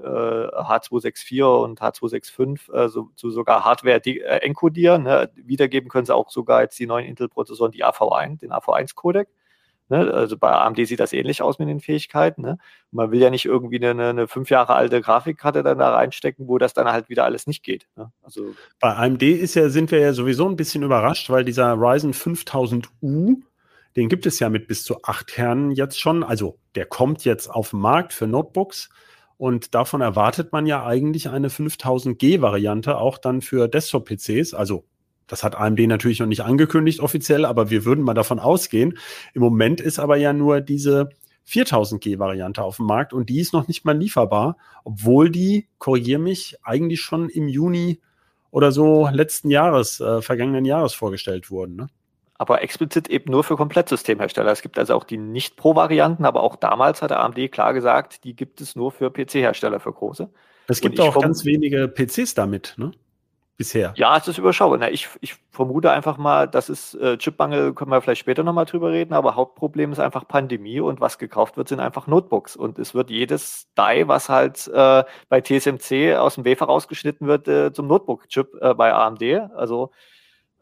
H264 0.02 1.63
und 1.63 1.82
H265 1.82 2.74
äh, 2.74 2.90
so, 2.90 3.12
so 3.16 3.30
sogar 3.30 3.63
Hardware 3.63 4.06
äh, 4.06 4.46
encodieren, 4.46 5.04
ne? 5.04 5.30
wiedergeben 5.36 5.90
können 5.90 6.06
sie 6.06 6.13
auch 6.13 6.30
sogar 6.32 6.63
jetzt 6.63 6.78
die 6.80 6.88
neuen 6.88 7.06
Intel-Prozessoren, 7.06 7.72
die 7.72 7.86
AV1, 7.86 8.40
den 8.40 8.52
AV1-Codec. 8.52 9.30
Ne? 9.93 10.12
Also 10.12 10.39
bei 10.39 10.51
AMD 10.51 10.88
sieht 10.88 11.00
das 11.00 11.13
ähnlich 11.13 11.43
aus 11.43 11.59
mit 11.59 11.69
den 11.69 11.79
Fähigkeiten. 11.79 12.41
Ne? 12.41 12.57
Man 12.89 13.12
will 13.12 13.19
ja 13.19 13.29
nicht 13.29 13.45
irgendwie 13.45 13.75
eine, 13.75 14.09
eine, 14.09 14.27
fünf 14.27 14.50
Jahre 14.50 14.73
alte 14.73 15.01
Grafikkarte 15.01 15.62
dann 15.62 15.77
da 15.77 15.93
reinstecken, 15.93 16.47
wo 16.47 16.57
das 16.57 16.73
dann 16.73 16.91
halt 16.91 17.09
wieder 17.09 17.25
alles 17.25 17.45
nicht 17.45 17.62
geht. 17.62 17.85
Ne? 17.95 18.12
Also 18.23 18.55
bei 18.79 18.91
AMD 18.91 19.21
ist 19.21 19.53
ja, 19.53 19.69
sind 19.69 19.91
wir 19.91 20.00
ja 20.00 20.13
sowieso 20.13 20.50
ein 20.50 20.55
bisschen 20.55 20.81
überrascht, 20.81 21.29
weil 21.29 21.45
dieser 21.45 21.73
Ryzen 21.73 22.12
5000U, 22.12 23.43
den 23.95 24.09
gibt 24.09 24.25
es 24.25 24.39
ja 24.39 24.50
mit 24.50 24.67
bis 24.67 24.83
zu 24.83 25.03
acht 25.03 25.27
Kernen 25.27 25.69
jetzt 25.69 26.00
schon. 26.00 26.23
Also 26.23 26.57
der 26.73 26.88
kommt 26.88 27.23
jetzt 27.23 27.47
auf 27.47 27.69
den 27.69 27.79
Markt 27.79 28.13
für 28.13 28.25
Notebooks. 28.25 28.89
Und 29.38 29.75
davon 29.75 30.01
erwartet 30.01 30.53
man 30.53 30.65
ja 30.65 30.83
eigentlich 30.83 31.29
eine 31.29 31.50
5000G-Variante 31.50 32.97
auch 32.97 33.19
dann 33.19 33.43
für 33.43 33.67
Desktop-PCs, 33.67 34.55
also 34.55 34.85
das 35.27 35.44
hat 35.44 35.56
AMD 35.56 35.80
natürlich 35.82 36.20
noch 36.20 36.27
nicht 36.27 36.42
angekündigt 36.42 37.00
offiziell, 37.00 37.46
aber 37.46 37.70
wir 37.70 37.86
würden 37.86 38.03
mal 38.03 38.13
davon 38.13 38.39
ausgehen. 38.39 38.98
Im 39.34 39.42
Moment 39.42 39.82
ist 39.82 40.00
aber 40.00 40.18
ja 40.18 40.34
nur 40.34 40.62
diese 40.62 41.10
4000G-Variante 41.48 42.63
auf 42.63 42.77
dem 42.77 42.86
Markt 42.86 43.13
und 43.13 43.30
die 43.30 43.39
ist 43.39 43.53
noch 43.53 43.68
nicht 43.68 43.86
mal 43.86 43.98
lieferbar, 43.98 44.58
obwohl 44.84 45.30
die, 45.30 45.68
korrigier 45.77 46.20
mich, 46.20 46.58
eigentlich 46.63 47.01
schon 47.01 47.30
im 47.30 47.48
Juni 47.48 48.01
oder 48.51 48.72
so 48.72 49.10
letzten 49.12 49.50
Jahres, 49.50 50.00
äh, 50.00 50.22
vergangenen 50.22 50.65
Jahres 50.65 50.94
vorgestellt 50.94 51.50
wurden. 51.51 51.75
Ne? 51.75 51.88
aber 52.44 52.62
explizit 52.62 53.08
eben 53.08 53.32
nur 53.32 53.46
für 53.46 53.56
Komplettsystemhersteller. 53.56 54.51
Es 54.51 54.62
gibt 54.62 54.77
also 54.77 54.96
auch 54.96 55.06
die 55.06 55.18
Nicht-Pro-Varianten, 55.18 56.25
aber 56.25 56.44
auch 56.44 56.58
damals 56.58 57.01
hat 57.01 57.13
AMD 57.13 57.51
klar 57.53 57.74
gesagt, 57.74 58.25
die 58.25 58.36
gibt 58.36 58.60
es 58.60 58.75
nur 58.75 58.92
für 58.92 59.10
PC-Hersteller, 59.10 59.80
für 59.80 59.94
große. 59.94 60.30
Es 60.68 60.82
gibt 60.82 61.00
auch 61.00 61.18
ganz 61.22 61.46
wenige 61.46 61.88
PCs 61.88 62.34
damit, 62.34 62.74
ne? 62.77 62.92
Bisher. 63.55 63.93
Ja, 63.95 64.17
es 64.17 64.27
ist 64.27 64.39
überschaubar. 64.39 64.79
Na, 64.79 64.89
ich, 64.89 65.10
ich 65.22 65.36
vermute 65.51 65.91
einfach 65.91 66.17
mal, 66.17 66.48
das 66.48 66.69
ist 66.69 66.95
äh, 66.95 67.17
Chipmangel, 67.17 67.74
können 67.75 67.91
wir 67.91 68.01
vielleicht 68.01 68.22
später 68.22 68.43
nochmal 68.43 68.65
drüber 68.65 68.91
reden, 68.91 69.13
aber 69.13 69.36
Hauptproblem 69.36 69.91
ist 69.91 70.00
einfach 70.00 70.27
Pandemie 70.27 70.79
und 70.79 71.01
was 71.01 71.19
gekauft 71.19 71.55
wird, 71.55 71.67
sind 71.67 71.79
einfach 71.79 72.07
Notebooks. 72.07 72.55
Und 72.55 72.79
es 72.79 72.95
wird 72.95 73.12
jedes 73.12 73.67
Die, 73.77 74.07
was 74.07 74.27
halt 74.27 74.67
äh, 74.69 75.03
bei 75.29 75.41
TSMC 75.41 76.15
aus 76.15 76.36
dem 76.36 76.45
Wafer 76.45 76.65
rausgeschnitten 76.65 77.27
wird, 77.27 77.48
äh, 77.48 77.72
zum 77.72 77.86
Notebook-Chip 77.88 78.55
äh, 78.60 78.74
bei 78.74 78.91
AMD. 78.91 79.22
Also 79.55 79.91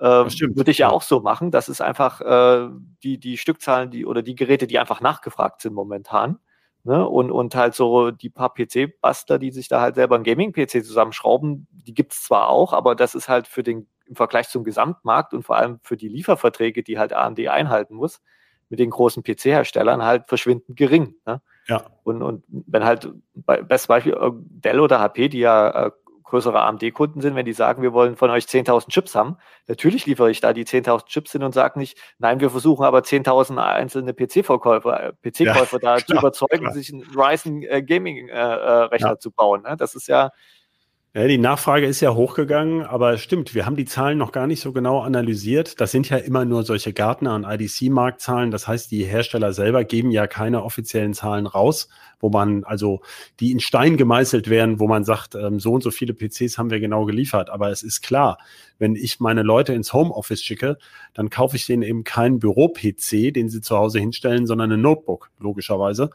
ähm, 0.02 0.26
würde 0.56 0.72
ich 0.72 0.80
ja 0.80 0.90
auch 0.90 1.04
so 1.04 1.22
machen. 1.22 1.52
Das 1.52 1.70
ist 1.70 1.80
einfach 1.80 2.20
äh, 2.22 2.70
die, 3.04 3.20
die 3.20 3.38
Stückzahlen, 3.38 3.90
die 3.92 4.06
oder 4.06 4.22
die 4.22 4.36
Geräte, 4.36 4.68
die 4.68 4.80
einfach 4.80 5.00
nachgefragt 5.00 5.62
sind 5.62 5.74
momentan. 5.74 6.40
Ne? 6.84 7.08
Und, 7.08 7.32
und 7.32 7.56
halt 7.56 7.76
so 7.76 8.12
die 8.12 8.30
paar 8.30 8.54
PC-Bastler, 8.54 9.38
die 9.38 9.52
sich 9.52 9.68
da 9.68 9.82
halt 9.82 9.96
selber 9.96 10.16
einen 10.16 10.24
Gaming-PC 10.24 10.84
zusammenschrauben, 10.84 11.68
die 11.72 11.94
gibt 11.94 12.14
es 12.14 12.24
zwar 12.24 12.50
auch, 12.50 12.74
aber 12.74 12.96
das 12.96 13.14
ist 13.16 13.30
halt 13.30 13.48
für 13.48 13.64
den, 13.64 13.88
im 14.06 14.16
Vergleich 14.16 14.50
zum 14.50 14.64
Gesamtmarkt 14.64 15.34
und 15.34 15.44
vor 15.44 15.58
allem 15.58 15.80
für 15.84 15.98
die 15.98 16.10
Lieferverträge, 16.10 16.84
die 16.84 16.98
halt 16.98 17.14
AMD 17.14 17.48
einhalten 17.48 17.96
muss, 17.96 18.22
mit 18.70 18.80
den 18.80 18.90
großen 18.90 19.22
PC-Herstellern 19.22 20.04
halt 20.04 20.28
verschwindend 20.28 20.78
gering. 20.78 21.16
Ne? 21.26 21.42
Ja. 21.68 21.86
Und, 22.04 22.24
und 22.24 22.44
wenn 22.50 22.84
halt, 22.84 23.12
bei, 23.36 23.62
bestes 23.62 23.88
Beispiel, 23.88 24.14
äh, 24.14 24.32
Dell 24.34 24.80
oder 24.80 25.00
HP, 25.00 25.30
die 25.30 25.40
ja 25.40 25.88
äh, 25.88 25.92
größere 26.32 26.60
AMD-Kunden 26.62 27.22
sind, 27.22 27.36
wenn 27.36 27.46
die 27.46 27.54
sagen, 27.54 27.84
wir 27.84 27.94
wollen 27.94 28.16
von 28.16 28.32
euch 28.32 28.46
10.000 28.46 28.90
Chips 28.90 29.14
haben. 29.14 29.38
Natürlich 29.68 30.06
liefere 30.08 30.32
ich 30.32 30.42
da 30.42 30.54
die 30.54 30.66
10.000 30.66 31.06
Chips 31.06 31.34
hin 31.34 31.44
und 31.44 31.54
sage 31.54 31.78
nicht, 31.78 31.98
nein, 32.18 32.40
wir 32.40 32.50
versuchen 32.50 32.84
aber 32.84 33.00
10.000 33.00 33.58
einzelne 33.58 34.14
PC-Verkäufer, 34.14 35.10
äh, 35.10 35.14
PC-Käufer 35.30 35.78
ja, 35.78 35.80
da 35.82 35.96
klar, 35.98 36.06
zu 36.06 36.14
überzeugen, 36.16 36.64
klar. 36.64 36.74
sich 36.74 36.92
einen 36.92 37.04
Ryzen 37.16 37.62
äh, 37.64 37.84
Gaming-Rechner 37.84 38.92
äh, 38.92 39.12
ja. 39.14 39.20
zu 39.20 39.32
bauen. 39.32 39.62
Ne? 39.62 39.78
Das 39.78 39.94
ist 39.94 40.08
ja, 40.08 40.32
ja, 41.14 41.28
die 41.28 41.38
Nachfrage 41.38 41.88
ist 41.88 42.00
ja 42.00 42.14
hochgegangen, 42.14 42.84
aber 42.84 43.18
stimmt, 43.18 43.54
wir 43.54 43.66
haben 43.66 43.76
die 43.76 43.84
Zahlen 43.84 44.18
noch 44.18 44.32
gar 44.32 44.48
nicht 44.48 44.62
so 44.62 44.72
genau 44.72 45.02
analysiert. 45.02 45.82
Das 45.82 45.92
sind 45.92 46.08
ja 46.08 46.16
immer 46.16 46.46
nur 46.46 46.64
solche 46.64 46.94
Gartner- 46.94 47.36
und 47.36 47.44
IDC-Marktzahlen. 47.44 48.50
Das 48.50 48.66
heißt, 48.66 48.90
die 48.92 49.04
Hersteller 49.04 49.52
selber 49.52 49.84
geben 49.84 50.12
ja 50.12 50.26
keine 50.28 50.64
offiziellen 50.64 51.14
Zahlen 51.14 51.48
raus, 51.48 51.90
wo 52.22 52.30
man 52.30 52.64
also 52.64 53.02
die 53.42 53.52
in 53.52 53.60
Stein 53.60 53.98
gemeißelt 53.98 54.50
werden, 54.50 54.80
wo 54.80 54.88
man 54.88 55.04
sagt, 55.04 55.36
ähm, 55.36 55.60
so 55.60 55.74
und 55.74 55.84
so 55.84 55.92
viele 55.92 56.14
PCs 56.14 56.58
haben 56.58 56.70
wir 56.70 56.80
genau 56.80 57.04
geliefert. 57.04 57.50
Aber 57.50 57.72
es 57.72 57.84
ist 57.84 58.02
klar, 58.02 58.38
wenn 58.82 58.96
ich 58.96 59.20
meine 59.20 59.44
Leute 59.44 59.74
ins 59.74 59.92
Homeoffice 59.92 60.42
schicke, 60.42 60.78
dann 61.14 61.30
kaufe 61.30 61.56
ich 61.58 61.66
denen 61.66 61.84
eben 61.84 62.04
keinen 62.04 62.40
Büro-PC, 62.40 63.34
den 63.34 63.50
sie 63.50 63.62
zu 63.62 63.78
Hause 63.78 64.00
hinstellen, 64.00 64.48
sondern 64.48 64.72
ein 64.72 64.82
Notebook, 64.82 65.30
logischerweise, 65.40 66.10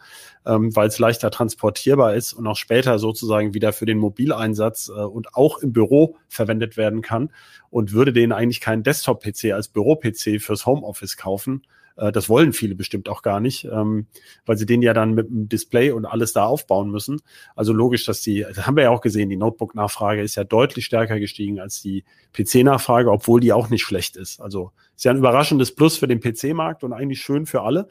ähm, 0.46 0.74
weil 0.74 0.88
es 0.88 0.98
leichter 0.98 1.30
transportierbar 1.30 2.14
ist 2.14 2.32
und 2.32 2.46
auch 2.46 2.56
später 2.56 2.98
sozusagen 2.98 3.52
wieder 3.52 3.72
für 3.72 3.86
den 3.86 3.98
Mobileinsatz 3.98 4.85
äh, 4.88 4.92
und 4.92 5.34
auch 5.34 5.58
im 5.58 5.72
Büro 5.72 6.16
verwendet 6.28 6.76
werden 6.76 7.02
kann 7.02 7.32
und 7.70 7.92
würde 7.92 8.12
denen 8.12 8.32
eigentlich 8.32 8.60
keinen 8.60 8.82
Desktop-PC 8.82 9.52
als 9.52 9.68
Büro-PC 9.68 10.40
fürs 10.40 10.66
Homeoffice 10.66 11.16
kaufen, 11.16 11.62
äh, 11.96 12.12
das 12.12 12.28
wollen 12.28 12.52
viele 12.52 12.74
bestimmt 12.74 13.08
auch 13.08 13.22
gar 13.22 13.40
nicht, 13.40 13.64
ähm, 13.64 14.06
weil 14.44 14.56
sie 14.56 14.66
den 14.66 14.82
ja 14.82 14.94
dann 14.94 15.14
mit 15.14 15.28
dem 15.28 15.48
Display 15.48 15.90
und 15.90 16.04
alles 16.04 16.32
da 16.32 16.44
aufbauen 16.44 16.90
müssen. 16.90 17.20
Also 17.54 17.72
logisch, 17.72 18.04
dass 18.04 18.20
die, 18.20 18.42
das 18.42 18.66
haben 18.66 18.76
wir 18.76 18.84
ja 18.84 18.90
auch 18.90 19.00
gesehen, 19.00 19.28
die 19.28 19.36
Notebook-Nachfrage 19.36 20.22
ist 20.22 20.36
ja 20.36 20.44
deutlich 20.44 20.84
stärker 20.84 21.18
gestiegen 21.18 21.60
als 21.60 21.82
die 21.82 22.04
PC-Nachfrage, 22.32 23.10
obwohl 23.10 23.40
die 23.40 23.52
auch 23.52 23.70
nicht 23.70 23.82
schlecht 23.82 24.16
ist. 24.16 24.40
Also 24.40 24.72
ist 24.94 25.04
ja 25.04 25.10
ein 25.10 25.18
überraschendes 25.18 25.74
Plus 25.74 25.96
für 25.96 26.06
den 26.06 26.20
PC-Markt 26.20 26.84
und 26.84 26.92
eigentlich 26.92 27.20
schön 27.20 27.46
für 27.46 27.62
alle. 27.62 27.88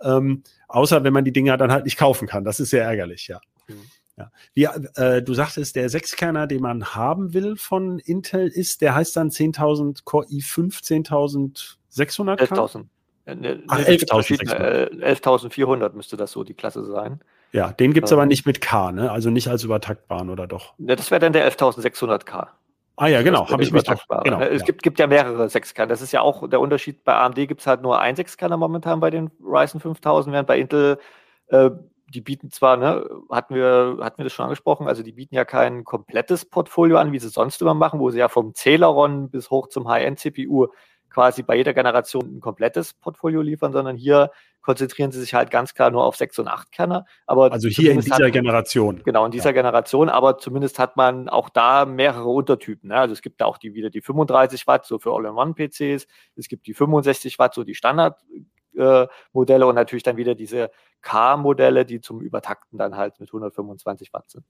Ähm, 0.00 0.44
außer 0.68 1.02
wenn 1.02 1.12
man 1.12 1.24
die 1.24 1.32
Dinger 1.32 1.56
dann 1.56 1.72
halt 1.72 1.84
nicht 1.84 1.98
kaufen 1.98 2.28
kann. 2.28 2.44
Das 2.44 2.60
ist 2.60 2.70
sehr 2.70 2.84
ärgerlich, 2.84 3.26
ja. 3.26 3.40
Mhm. 3.66 3.82
Ja. 4.18 4.30
Wie, 4.54 4.64
äh, 4.64 5.22
du 5.22 5.34
sagtest, 5.34 5.76
der 5.76 5.88
Sechskerner, 5.88 6.46
den 6.46 6.60
man 6.60 6.94
haben 6.94 7.34
will 7.34 7.56
von 7.56 7.98
Intel, 8.00 8.48
ist, 8.48 8.80
der 8.80 8.94
heißt 8.94 9.16
dann 9.16 9.30
10.000 9.30 10.04
Core 10.04 10.26
i5, 10.26 10.82
10.600? 10.82 11.76
11.000. 11.94 12.86
Ne, 13.34 13.62
Ach, 13.68 13.78
11.400 13.78 15.86
äh, 15.86 15.90
müsste 15.94 16.16
das 16.16 16.32
so 16.32 16.44
die 16.44 16.54
Klasse 16.54 16.84
sein. 16.84 17.20
Ja, 17.52 17.72
den 17.72 17.92
gibt 17.92 18.06
es 18.06 18.12
ähm, 18.12 18.18
aber 18.18 18.26
nicht 18.26 18.46
mit 18.46 18.60
K, 18.60 18.92
ne? 18.92 19.10
also 19.10 19.30
nicht 19.30 19.48
als 19.48 19.64
Übertaktbaren 19.64 20.30
oder 20.30 20.46
doch? 20.46 20.74
Ne, 20.78 20.96
das 20.96 21.10
wäre 21.10 21.20
dann 21.20 21.32
der 21.32 21.50
11.600K. 21.50 22.48
Ah 22.96 23.06
ja, 23.06 23.22
genau, 23.22 23.48
habe 23.48 23.62
ich 23.62 23.70
mich 23.70 23.84
doch. 23.84 24.04
Genau, 24.24 24.40
es 24.40 24.60
ja. 24.60 24.66
gibt, 24.66 24.82
gibt 24.82 24.98
ja 24.98 25.06
mehrere 25.06 25.48
Sechskerner. 25.48 25.88
Das 25.88 26.02
ist 26.02 26.10
ja 26.10 26.20
auch 26.20 26.48
der 26.48 26.58
Unterschied. 26.58 27.04
Bei 27.04 27.14
AMD 27.14 27.36
gibt 27.36 27.60
es 27.60 27.66
halt 27.68 27.80
nur 27.80 28.00
ein 28.00 28.16
Sechskerner 28.16 28.56
momentan 28.56 28.98
bei 28.98 29.10
den 29.10 29.30
Ryzen 29.40 29.78
5000, 29.78 30.32
während 30.32 30.48
bei 30.48 30.58
Intel, 30.58 30.98
äh, 31.46 31.70
die 32.08 32.20
bieten 32.20 32.50
zwar, 32.50 32.76
ne, 32.76 33.08
hatten 33.30 33.54
wir, 33.54 33.98
hatten 34.00 34.18
wir 34.18 34.24
das 34.24 34.32
schon 34.32 34.44
angesprochen, 34.44 34.88
also 34.88 35.02
die 35.02 35.12
bieten 35.12 35.34
ja 35.34 35.44
kein 35.44 35.84
komplettes 35.84 36.44
Portfolio 36.44 36.96
an, 36.96 37.12
wie 37.12 37.18
sie 37.18 37.28
sonst 37.28 37.60
immer 37.60 37.74
machen, 37.74 38.00
wo 38.00 38.10
sie 38.10 38.18
ja 38.18 38.28
vom 38.28 38.54
Celeron 38.54 39.30
bis 39.30 39.50
hoch 39.50 39.68
zum 39.68 39.88
High-End-CPU 39.88 40.68
quasi 41.10 41.42
bei 41.42 41.56
jeder 41.56 41.74
Generation 41.74 42.36
ein 42.36 42.40
komplettes 42.40 42.94
Portfolio 42.94 43.40
liefern, 43.40 43.72
sondern 43.72 43.96
hier 43.96 44.30
konzentrieren 44.60 45.10
sie 45.10 45.20
sich 45.20 45.34
halt 45.34 45.50
ganz 45.50 45.72
klar 45.72 45.90
nur 45.90 46.04
auf 46.04 46.16
6 46.16 46.40
und 46.40 46.48
8 46.48 46.70
Kerner. 46.72 47.06
Aber 47.26 47.50
also 47.50 47.68
hier 47.68 47.92
in 47.92 48.00
dieser 48.00 48.26
hat, 48.26 48.32
Generation. 48.32 49.02
Genau, 49.04 49.24
in 49.24 49.32
dieser 49.32 49.50
ja. 49.50 49.52
Generation, 49.52 50.08
aber 50.08 50.38
zumindest 50.38 50.78
hat 50.78 50.96
man 50.96 51.28
auch 51.28 51.48
da 51.48 51.86
mehrere 51.86 52.28
Untertypen. 52.28 52.88
Ne? 52.88 52.96
Also 52.96 53.14
es 53.14 53.22
gibt 53.22 53.40
da 53.40 53.46
auch 53.46 53.58
die 53.58 53.74
wieder 53.74 53.90
die 53.90 54.02
35 54.02 54.66
Watt, 54.66 54.84
so 54.84 54.98
für 54.98 55.12
All-in-One-PCs, 55.12 56.06
es 56.36 56.48
gibt 56.48 56.66
die 56.66 56.74
65 56.74 57.38
Watt, 57.38 57.54
so 57.54 57.64
die 57.64 57.74
Standardmodelle 57.74 58.46
äh, 58.78 59.06
und 59.32 59.48
natürlich 59.74 60.02
dann 60.02 60.16
wieder 60.16 60.34
diese 60.34 60.70
K-Modelle, 61.02 61.84
die 61.84 62.00
zum 62.00 62.20
Übertakten 62.20 62.78
dann 62.78 62.96
halt 62.96 63.20
mit 63.20 63.28
125 63.30 64.12
Watt 64.12 64.30
sind. 64.30 64.44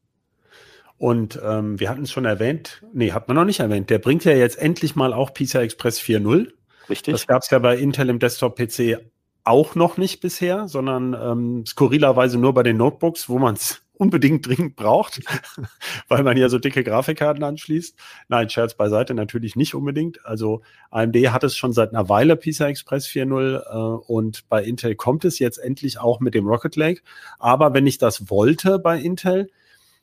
Und 0.99 1.41
ähm, 1.45 1.79
wir 1.79 1.91
hatten 1.91 2.03
es 2.03 2.11
schon 2.11 2.25
erwähnt, 2.25 2.83
nee, 2.93 3.13
hat 3.13 3.29
man 3.29 3.37
noch 3.37 3.45
nicht 3.45 3.61
erwähnt, 3.61 3.89
der 3.89 3.99
bringt 3.99 4.25
ja 4.25 4.33
jetzt 4.33 4.59
endlich 4.59 4.97
mal 4.97 5.13
auch 5.13 5.33
PCI 5.33 5.59
Express 5.59 6.01
4.0. 6.01 6.53
Richtig. 6.91 7.13
Das 7.13 7.27
gab 7.27 7.43
es 7.43 7.51
ja 7.51 7.59
bei 7.61 7.77
Intel 7.77 8.09
im 8.09 8.19
Desktop-PC 8.19 8.99
auch 9.45 9.75
noch 9.75 9.97
nicht 9.97 10.21
bisher, 10.21 10.69
sondern 10.69 11.15
ähm, 11.15 11.65
skurrilerweise 11.67 12.39
nur 12.39 12.53
bei 12.53 12.63
den 12.63 12.77
Notebooks, 12.77 13.29
wo 13.29 13.39
man 13.39 13.55
es 13.55 13.83
unbedingt 13.99 14.47
dringend 14.47 14.77
braucht, 14.77 15.21
weil 16.09 16.23
man 16.23 16.37
ja 16.37 16.49
so 16.49 16.59
dicke 16.59 16.85
Grafikkarten 16.85 17.43
anschließt. 17.43 17.97
Nein, 18.29 18.49
Scherz 18.49 18.75
beiseite, 18.75 19.15
natürlich 19.15 19.57
nicht 19.57 19.75
unbedingt. 19.75 20.25
Also 20.25 20.63
AMD 20.91 21.17
hat 21.33 21.45
es 21.45 21.57
schon 21.57 21.73
seit 21.73 21.91
einer 21.91 22.09
Weile 22.09 22.37
PCI 22.37 22.65
Express 22.65 23.07
4.0 23.07 23.59
äh, 23.59 24.13
und 24.13 24.49
bei 24.49 24.63
Intel 24.63 24.95
kommt 24.95 25.25
es 25.25 25.39
jetzt 25.39 25.59
endlich 25.59 25.99
auch 26.01 26.21
mit 26.21 26.35
dem 26.35 26.47
Rocket 26.47 26.77
Lake. 26.77 27.03
Aber 27.39 27.75
wenn 27.75 27.87
ich 27.87 27.99
das 27.99 28.31
wollte 28.31 28.79
bei 28.79 28.99
Intel, 28.99 29.51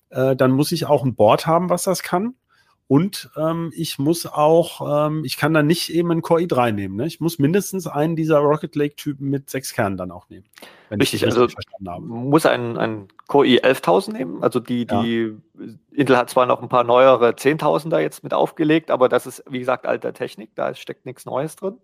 äh, 0.09 0.35
dann 0.35 0.51
muss 0.51 0.71
ich 0.71 0.85
auch 0.85 1.03
ein 1.03 1.15
Board 1.15 1.47
haben, 1.47 1.69
was 1.69 1.83
das 1.83 2.03
kann. 2.03 2.35
Und 2.87 3.31
ähm, 3.35 3.71
ich 3.75 3.97
muss 3.97 4.27
auch, 4.27 5.07
ähm, 5.07 5.23
ich 5.25 5.37
kann 5.37 5.55
dann 5.55 5.65
nicht 5.65 5.89
eben 5.89 6.11
einen 6.11 6.21
Core 6.21 6.41
i3 6.41 6.71
nehmen. 6.71 6.95
Ne? 6.97 7.07
Ich 7.07 7.19
muss 7.19 7.39
mindestens 7.39 7.87
einen 7.87 8.15
dieser 8.15 8.37
Rocket 8.37 8.75
Lake-Typen 8.75 9.27
mit 9.27 9.49
sechs 9.49 9.73
Kernen 9.73 9.97
dann 9.97 10.11
auch 10.11 10.29
nehmen. 10.29 10.45
Richtig, 10.91 11.25
also 11.25 11.47
verstanden 11.47 11.89
habe. 11.89 12.05
muss 12.05 12.45
ein, 12.45 12.77
ein 12.77 13.07
Core 13.27 13.47
i 13.47 13.59
11.000 13.59 14.13
nehmen. 14.13 14.43
Also 14.43 14.59
die, 14.59 14.85
die 14.85 15.35
ja. 15.57 15.65
Intel 15.93 16.15
hat 16.15 16.29
zwar 16.29 16.45
noch 16.45 16.61
ein 16.61 16.69
paar 16.69 16.83
neuere 16.83 17.29
10.000er 17.31 17.97
jetzt 17.99 18.23
mit 18.23 18.35
aufgelegt, 18.35 18.91
aber 18.91 19.09
das 19.09 19.25
ist, 19.25 19.43
wie 19.49 19.59
gesagt, 19.59 19.87
alter 19.87 20.13
Technik. 20.13 20.51
Da 20.53 20.75
steckt 20.75 21.07
nichts 21.07 21.25
Neues 21.25 21.55
drin. 21.55 21.79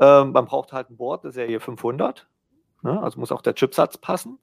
Ähm, 0.00 0.32
man 0.32 0.46
braucht 0.46 0.72
halt 0.72 0.88
ein 0.88 0.96
Board 0.96 1.24
der 1.24 1.32
Serie 1.32 1.60
500. 1.60 2.26
Ne? 2.82 3.02
Also 3.02 3.20
muss 3.20 3.32
auch 3.32 3.42
der 3.42 3.54
Chipsatz 3.54 3.98
passen. 3.98 4.38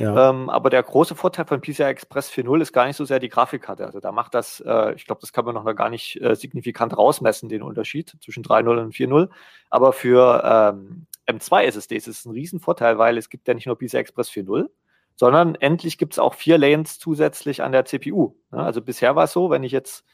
Ähm, 0.00 0.48
aber 0.48 0.70
der 0.70 0.82
große 0.82 1.16
Vorteil 1.16 1.44
von 1.44 1.60
PCI 1.60 1.84
Express 1.84 2.30
4.0 2.30 2.60
ist 2.62 2.72
gar 2.72 2.86
nicht 2.86 2.96
so 2.96 3.04
sehr 3.04 3.18
die 3.18 3.28
Grafikkarte. 3.28 3.84
Also 3.84 3.98
da 3.98 4.12
macht 4.12 4.34
das, 4.34 4.60
äh, 4.64 4.94
ich 4.94 5.06
glaube, 5.06 5.20
das 5.20 5.32
kann 5.32 5.44
man 5.44 5.54
noch 5.54 5.64
gar 5.74 5.90
nicht 5.90 6.20
äh, 6.20 6.36
signifikant 6.36 6.96
rausmessen, 6.96 7.48
den 7.48 7.62
Unterschied 7.62 8.16
zwischen 8.22 8.44
3.0 8.44 8.80
und 8.80 8.94
4.0. 8.94 9.28
Aber 9.70 9.92
für 9.92 10.42
ähm, 10.44 11.06
M2 11.26 11.62
SSDs 11.62 12.06
ist 12.06 12.18
es 12.20 12.24
ein 12.26 12.32
Riesenvorteil, 12.32 12.98
weil 12.98 13.18
es 13.18 13.28
gibt 13.28 13.48
ja 13.48 13.54
nicht 13.54 13.66
nur 13.66 13.76
PCI 13.76 13.96
Express 13.96 14.30
4.0, 14.30 14.68
sondern 15.16 15.56
endlich 15.56 15.98
gibt 15.98 16.12
es 16.12 16.20
auch 16.20 16.34
vier 16.34 16.58
Lanes 16.58 17.00
zusätzlich 17.00 17.62
an 17.62 17.72
der 17.72 17.84
CPU. 17.84 18.36
Ne? 18.52 18.62
Also 18.62 18.80
bisher 18.80 19.16
war 19.16 19.24
es 19.24 19.32
so, 19.32 19.50
wenn 19.50 19.64
ich 19.64 19.72
jetzt 19.72 20.04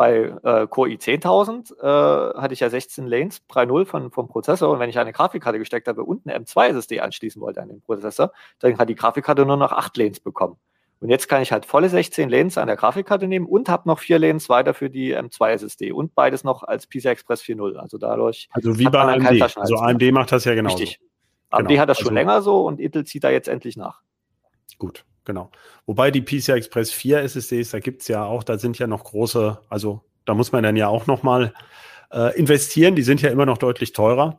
bei 0.00 0.32
äh, 0.44 0.66
Core 0.66 0.88
i10000 0.88 1.78
äh, 1.78 2.40
hatte 2.40 2.54
ich 2.54 2.60
ja 2.60 2.70
16 2.70 3.06
Lanes 3.06 3.42
3.0 3.50 3.84
von, 3.84 4.10
vom 4.10 4.28
Prozessor 4.28 4.70
und 4.70 4.78
wenn 4.78 4.88
ich 4.88 4.98
eine 4.98 5.12
Grafikkarte 5.12 5.58
gesteckt 5.58 5.88
habe 5.88 6.04
und 6.04 6.26
eine 6.26 6.42
M2 6.42 6.68
SSD 6.68 7.00
anschließen 7.00 7.42
wollte 7.42 7.60
an 7.60 7.68
den 7.68 7.82
Prozessor, 7.82 8.32
dann 8.60 8.78
hat 8.78 8.88
die 8.88 8.94
Grafikkarte 8.94 9.44
nur 9.44 9.58
noch 9.58 9.72
8 9.72 9.94
Lanes 9.98 10.20
bekommen. 10.20 10.56
Und 11.00 11.10
jetzt 11.10 11.28
kann 11.28 11.42
ich 11.42 11.52
halt 11.52 11.66
volle 11.66 11.90
16 11.90 12.30
Lanes 12.30 12.56
an 12.56 12.68
der 12.68 12.76
Grafikkarte 12.76 13.28
nehmen 13.28 13.44
und 13.44 13.68
habe 13.68 13.86
noch 13.90 13.98
vier 13.98 14.18
Lanes 14.18 14.48
weiter 14.48 14.72
für 14.72 14.88
die 14.88 15.14
M2 15.14 15.50
SSD 15.50 15.92
und 15.92 16.14
beides 16.14 16.44
noch 16.44 16.62
als 16.62 16.86
PCI 16.86 17.08
Express 17.08 17.42
4.0. 17.42 17.76
Also 17.76 17.98
dadurch. 17.98 18.48
Also 18.52 18.78
wie 18.78 18.84
bei 18.84 19.00
AMD. 19.00 19.42
Also 19.58 19.76
AMD 19.76 20.12
macht 20.12 20.32
das 20.32 20.46
ja 20.46 20.54
genau. 20.54 20.70
Richtig. 20.70 20.98
AMD 21.50 21.68
genau. 21.68 21.80
hat 21.82 21.90
das 21.90 21.98
schon 21.98 22.06
also, 22.06 22.14
länger 22.14 22.40
so 22.40 22.66
und 22.66 22.80
Intel 22.80 23.04
zieht 23.04 23.22
da 23.22 23.28
jetzt 23.28 23.48
endlich 23.48 23.76
nach. 23.76 24.00
Gut 24.78 25.04
genau. 25.24 25.50
Wobei 25.86 26.10
die 26.10 26.22
PCI 26.22 26.52
Express 26.52 26.92
4 26.92 27.20
SSDs, 27.22 27.70
da 27.70 27.80
gibt 27.80 28.02
es 28.02 28.08
ja 28.08 28.24
auch, 28.24 28.42
da 28.42 28.58
sind 28.58 28.78
ja 28.78 28.86
noch 28.86 29.04
große, 29.04 29.58
also 29.68 30.02
da 30.24 30.34
muss 30.34 30.52
man 30.52 30.62
dann 30.62 30.76
ja 30.76 30.88
auch 30.88 31.06
nochmal 31.06 31.52
äh, 32.12 32.38
investieren. 32.38 32.94
Die 32.94 33.02
sind 33.02 33.22
ja 33.22 33.30
immer 33.30 33.46
noch 33.46 33.58
deutlich 33.58 33.92
teurer. 33.92 34.38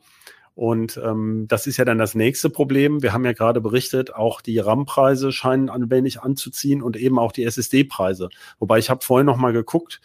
Und 0.54 1.00
ähm, 1.04 1.46
das 1.48 1.65
ist 1.65 1.78
ja 1.78 1.86
dann 1.86 1.98
das 1.98 2.13
nächste 2.13 2.50
Problem. 2.50 3.02
Wir 3.02 3.13
haben 3.13 3.26
ja 3.26 3.32
gerade 3.32 3.62
berichtet, 3.62 4.13
auch 4.13 4.41
die 4.41 4.60
RAM-Preise 4.60 5.32
scheinen 5.32 5.70
ein 5.70 5.89
wenig 5.89 6.22
anzuziehen 6.22 6.82
und 6.82 6.98
eben 6.98 7.20
auch 7.20 7.32
die 7.32 7.46
SSD-Preise. 7.46 8.30
Wobei 8.60 8.78
ich 8.78 8.89
habe 8.89 9.04
vorhin 9.04 9.26
noch 9.26 9.38
mal 9.38 9.54
geguckt, 9.54 10.02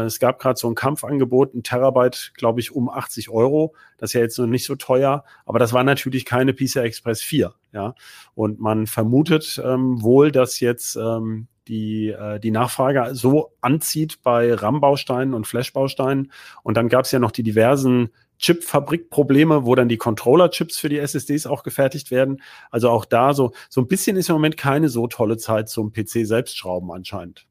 es 0.00 0.18
gab 0.18 0.38
gerade 0.38 0.58
so 0.58 0.68
ein 0.68 0.74
Kampfangebot, 0.74 1.54
ein 1.54 1.62
Terabyte, 1.62 2.32
glaube 2.34 2.60
ich, 2.60 2.72
um 2.72 2.88
80 2.88 3.30
Euro. 3.30 3.74
Das 3.98 4.10
ist 4.10 4.14
ja 4.14 4.20
jetzt 4.20 4.38
noch 4.38 4.46
nicht 4.46 4.66
so 4.66 4.74
teuer, 4.74 5.24
aber 5.46 5.58
das 5.58 5.72
war 5.72 5.84
natürlich 5.84 6.24
keine 6.24 6.52
PCI 6.52 6.80
Express 6.80 7.22
4. 7.22 7.54
Ja, 7.72 7.94
und 8.34 8.60
man 8.60 8.86
vermutet 8.86 9.60
ähm, 9.64 10.02
wohl, 10.02 10.30
dass 10.30 10.60
jetzt 10.60 10.96
ähm, 10.96 11.48
die, 11.68 12.10
äh, 12.10 12.38
die 12.40 12.50
Nachfrage 12.50 13.14
so 13.14 13.52
anzieht 13.60 14.22
bei 14.22 14.54
RAM-Bausteinen 14.54 15.34
und 15.34 15.46
Flash-Bausteinen. 15.46 16.32
Und 16.62 16.76
dann 16.76 16.88
gab 16.88 17.04
es 17.04 17.12
ja 17.12 17.18
noch 17.18 17.30
die 17.30 17.42
diversen 17.42 18.10
Chip-Fabrikprobleme, 18.38 19.64
wo 19.64 19.74
dann 19.74 19.88
die 19.88 19.96
Controller-Chips 19.96 20.78
für 20.78 20.88
die 20.88 20.98
SSDs 20.98 21.46
auch 21.46 21.62
gefertigt 21.62 22.10
werden. 22.10 22.42
Also 22.70 22.90
auch 22.90 23.04
da 23.04 23.32
so, 23.32 23.52
so 23.68 23.80
ein 23.80 23.88
bisschen 23.88 24.16
ist 24.16 24.28
im 24.28 24.34
Moment 24.34 24.56
keine 24.56 24.88
so 24.88 25.06
tolle 25.06 25.36
Zeit 25.36 25.68
zum 25.68 25.92
PC 25.92 26.26
selbst 26.26 26.56
schrauben 26.56 26.90
anscheinend. 26.90 27.46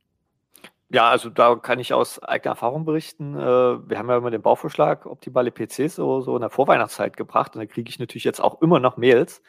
Ja, 0.94 1.10
also 1.10 1.30
da 1.32 1.56
kann 1.56 1.80
ich 1.80 1.92
aus 1.92 2.22
eigener 2.22 2.52
Erfahrung 2.52 2.86
berichten. 2.86 3.36
Äh, 3.36 3.42
wir 3.42 3.98
haben 3.98 4.10
ja 4.10 4.18
immer 4.18 4.30
den 4.30 4.44
Bauvorschlag 4.44 5.08
optimale 5.08 5.50
PCs 5.52 5.96
so, 5.96 6.22
so 6.22 6.36
in 6.36 6.42
der 6.42 6.52
Vorweihnachtszeit 6.52 7.18
gebracht 7.18 7.56
und 7.56 7.62
da 7.62 7.66
kriege 7.66 7.90
ich 7.90 7.98
natürlich 7.98 8.24
jetzt 8.26 8.40
auch 8.40 8.62
immer 8.62 8.80
noch 8.80 8.96
Mails. 8.96 9.42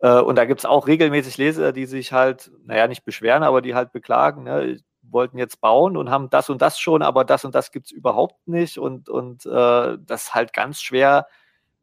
Äh, 0.00 0.20
und 0.20 0.36
da 0.36 0.44
gibt 0.44 0.60
es 0.60 0.66
auch 0.66 0.86
regelmäßig 0.86 1.38
Leser, 1.38 1.72
die 1.72 1.86
sich 1.86 2.12
halt, 2.12 2.52
naja, 2.64 2.86
nicht 2.88 3.04
beschweren, 3.04 3.42
aber 3.42 3.62
die 3.62 3.74
halt 3.74 3.92
beklagen, 3.92 4.44
ne, 4.44 4.78
wollten 5.02 5.38
jetzt 5.38 5.60
bauen 5.60 5.96
und 5.96 6.10
haben 6.10 6.30
das 6.30 6.50
und 6.50 6.62
das 6.62 6.78
schon, 6.78 7.02
aber 7.02 7.24
das 7.24 7.44
und 7.44 7.54
das 7.56 7.72
gibt 7.72 7.86
es 7.86 7.92
überhaupt 7.92 8.46
nicht 8.48 8.78
und, 8.78 9.08
und 9.08 9.44
äh, 9.46 9.98
das 10.00 10.24
ist 10.24 10.34
halt 10.34 10.52
ganz 10.52 10.80
schwer 10.82 11.26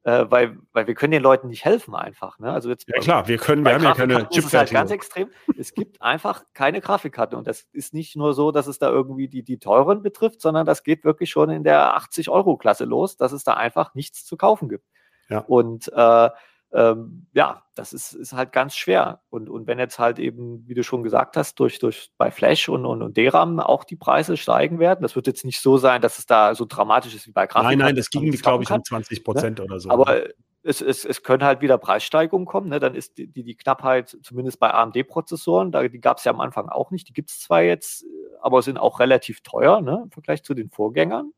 äh, 0.04 0.26
weil, 0.30 0.58
weil 0.74 0.88
wir 0.88 0.96
können 0.96 1.12
den 1.12 1.24
Leuten 1.24 1.48
nicht 1.48 1.64
helfen 1.64 1.96
einfach. 1.96 2.38
Ne? 2.40 2.52
Also 2.52 2.70
jetzt, 2.70 2.88
ja 2.88 3.00
klar, 3.00 3.28
wir 3.28 3.38
können, 3.38 3.64
wir 3.66 3.74
haben 3.74 3.84
ja 3.84 3.94
keine 3.94 4.28
Chip 4.30 4.46
ist 4.46 4.54
halt 4.54 4.72
ganz 4.72 4.92
extrem. 4.92 5.30
Es 5.58 5.74
gibt 5.74 6.02
einfach 6.02 6.44
keine 6.54 6.82
Grafikkarte 6.82 7.38
und 7.38 7.48
das 7.48 7.68
ist 7.72 7.94
nicht 7.94 8.16
nur 8.16 8.34
so, 8.34 8.52
dass 8.52 8.68
es 8.68 8.80
da 8.80 8.90
irgendwie 8.90 9.28
die, 9.28 9.44
die 9.44 9.60
teuren 9.60 10.04
betrifft, 10.04 10.42
sondern 10.42 10.66
das 10.66 10.84
geht 10.84 11.04
wirklich 11.06 11.30
schon 11.30 11.50
in 11.50 11.64
der 11.64 11.98
80-Euro-Klasse 11.98 12.86
los, 12.86 13.18
dass 13.18 13.32
es 13.32 13.44
da 13.44 13.54
einfach 13.54 13.96
nichts 13.96 14.26
zu 14.26 14.36
kaufen 14.36 14.68
gibt. 14.70 14.86
Ja. 15.30 15.40
Und 15.40 15.92
äh, 15.94 16.30
ähm, 16.74 17.28
ja, 17.34 17.64
das 17.76 17.94
ist, 17.94 18.14
ist 18.14 18.34
halt 18.34 18.52
ganz 18.52 18.76
schwer. 18.76 19.22
Und, 19.30 19.50
und 19.50 19.68
wenn 19.68 19.78
jetzt 19.78 20.00
halt 20.00 20.18
eben, 20.18 20.68
wie 20.68 20.74
du 20.74 20.84
schon 20.84 21.04
gesagt 21.04 21.38
hast, 21.38 21.60
durch, 21.60 21.78
durch 21.78 22.12
bei 22.18 22.32
Flash 22.32 22.68
und, 22.68 22.86
und, 22.86 23.04
und 23.04 23.16
DRAM 23.16 23.60
auch 23.60 23.84
die 23.84 23.96
Preise 23.96 24.38
steigen 24.38 24.80
werden, 24.80 25.04
das 25.04 25.16
wird 25.16 25.28
jetzt 25.28 25.46
nicht 25.46 25.62
so 25.62 25.78
sein, 25.78 26.02
dass 26.02 26.18
es 26.18 26.26
da 26.26 26.56
so 26.56 26.66
dramatisch 26.66 27.14
ist 27.14 27.28
wie 27.28 27.32
bei 27.32 27.46
Grafik. 27.46 27.70
Nein, 27.70 27.78
nein, 27.78 27.96
das 27.96 28.10
ging, 28.10 28.30
glaube 28.32 28.64
ich, 28.64 28.72
um 28.72 28.84
20 28.84 29.24
Prozent 29.24 29.60
ne? 29.60 29.66
oder 29.66 29.80
so. 29.80 29.90
Aber 29.92 30.06
ne? 30.06 30.34
es, 30.64 30.82
es, 30.82 31.06
es 31.06 31.22
können 31.22 31.44
halt 31.44 31.62
wieder 31.62 31.78
Preissteigerungen 31.78 32.48
kommen. 32.48 32.70
Ne? 32.70 32.80
Dann 32.80 32.96
ist 32.96 33.20
die, 33.20 33.28
die, 33.28 33.44
die 33.44 33.56
Knappheit, 33.56 34.18
zumindest 34.24 34.60
bei 34.60 34.74
AMD-Prozessoren, 34.74 35.72
da, 35.72 35.88
die 35.88 36.02
gab 36.02 36.18
es 36.18 36.24
ja 36.24 36.32
am 36.32 36.42
Anfang 36.42 36.70
auch 36.70 36.90
nicht. 36.90 37.08
Die 37.08 37.14
gibt 37.14 37.30
es 37.30 37.40
zwar 37.40 37.62
jetzt, 37.62 38.04
aber 38.42 38.64
sind 38.64 38.80
auch 38.80 39.00
relativ 39.00 39.42
teuer 39.42 39.82
ne? 39.82 40.02
im 40.06 40.12
Vergleich 40.12 40.44
zu 40.44 40.56
den 40.56 40.72
Vorgängern. 40.72 41.34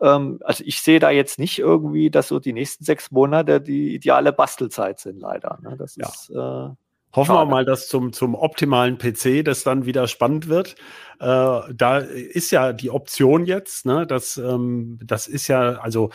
Ähm, 0.00 0.40
also 0.44 0.64
ich 0.66 0.80
sehe 0.82 0.98
da 0.98 1.10
jetzt 1.10 1.38
nicht 1.38 1.58
irgendwie, 1.58 2.10
dass 2.10 2.28
so 2.28 2.40
die 2.40 2.52
nächsten 2.52 2.84
sechs 2.84 3.10
Monate 3.10 3.60
die 3.60 3.94
ideale 3.94 4.32
Bastelzeit 4.32 4.98
sind, 5.00 5.20
leider. 5.20 5.58
Ne? 5.62 5.76
Das 5.76 5.96
ja. 5.96 6.08
ist. 6.08 6.30
Äh, 6.30 6.74
Hoffen 7.14 7.36
wir 7.36 7.44
mal, 7.44 7.64
dass 7.64 7.86
zum, 7.86 8.12
zum 8.12 8.34
optimalen 8.34 8.98
PC 8.98 9.44
das 9.44 9.62
dann 9.62 9.86
wieder 9.86 10.08
spannend 10.08 10.48
wird. 10.48 10.74
Äh, 11.20 11.60
da 11.72 11.98
ist 11.98 12.50
ja 12.50 12.72
die 12.72 12.90
Option 12.90 13.46
jetzt, 13.46 13.86
ne, 13.86 14.04
dass 14.04 14.36
ähm, 14.36 14.98
das 15.00 15.28
ist 15.28 15.46
ja, 15.46 15.74
also 15.74 16.10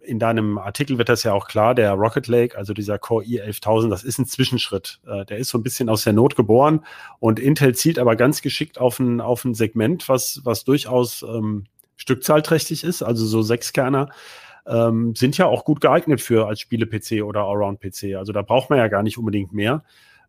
in 0.00 0.18
deinem 0.18 0.58
Artikel 0.58 0.98
wird 0.98 1.08
das 1.08 1.22
ja 1.22 1.32
auch 1.32 1.46
klar, 1.46 1.76
der 1.76 1.92
Rocket 1.92 2.26
Lake, 2.26 2.58
also 2.58 2.74
dieser 2.74 2.98
Core 2.98 3.24
i11000, 3.24 3.88
das 3.88 4.02
ist 4.02 4.18
ein 4.18 4.26
Zwischenschritt. 4.26 5.00
Äh, 5.06 5.24
der 5.26 5.38
ist 5.38 5.50
so 5.50 5.58
ein 5.58 5.62
bisschen 5.62 5.88
aus 5.88 6.02
der 6.02 6.12
Not 6.12 6.34
geboren 6.34 6.84
und 7.20 7.38
Intel 7.38 7.76
zielt 7.76 8.00
aber 8.00 8.16
ganz 8.16 8.42
geschickt 8.42 8.80
auf 8.80 8.98
ein, 8.98 9.20
auf 9.20 9.44
ein 9.44 9.54
Segment, 9.54 10.08
was, 10.08 10.40
was 10.42 10.64
durchaus 10.64 11.22
ähm, 11.22 11.66
stückzahlträchtig 11.96 12.84
ist, 12.84 13.02
also 13.02 13.24
so 13.26 13.42
Sechskerner, 13.42 14.08
ähm, 14.66 15.14
sind 15.14 15.38
ja 15.38 15.46
auch 15.46 15.64
gut 15.64 15.80
geeignet 15.80 16.20
für 16.20 16.46
als 16.46 16.60
Spiele-PC 16.60 17.22
oder 17.22 17.42
Allround-PC. 17.42 18.16
Also 18.16 18.32
da 18.32 18.42
braucht 18.42 18.70
man 18.70 18.78
ja 18.78 18.88
gar 18.88 19.02
nicht 19.02 19.18
unbedingt 19.18 19.52
mehr. 19.52 19.82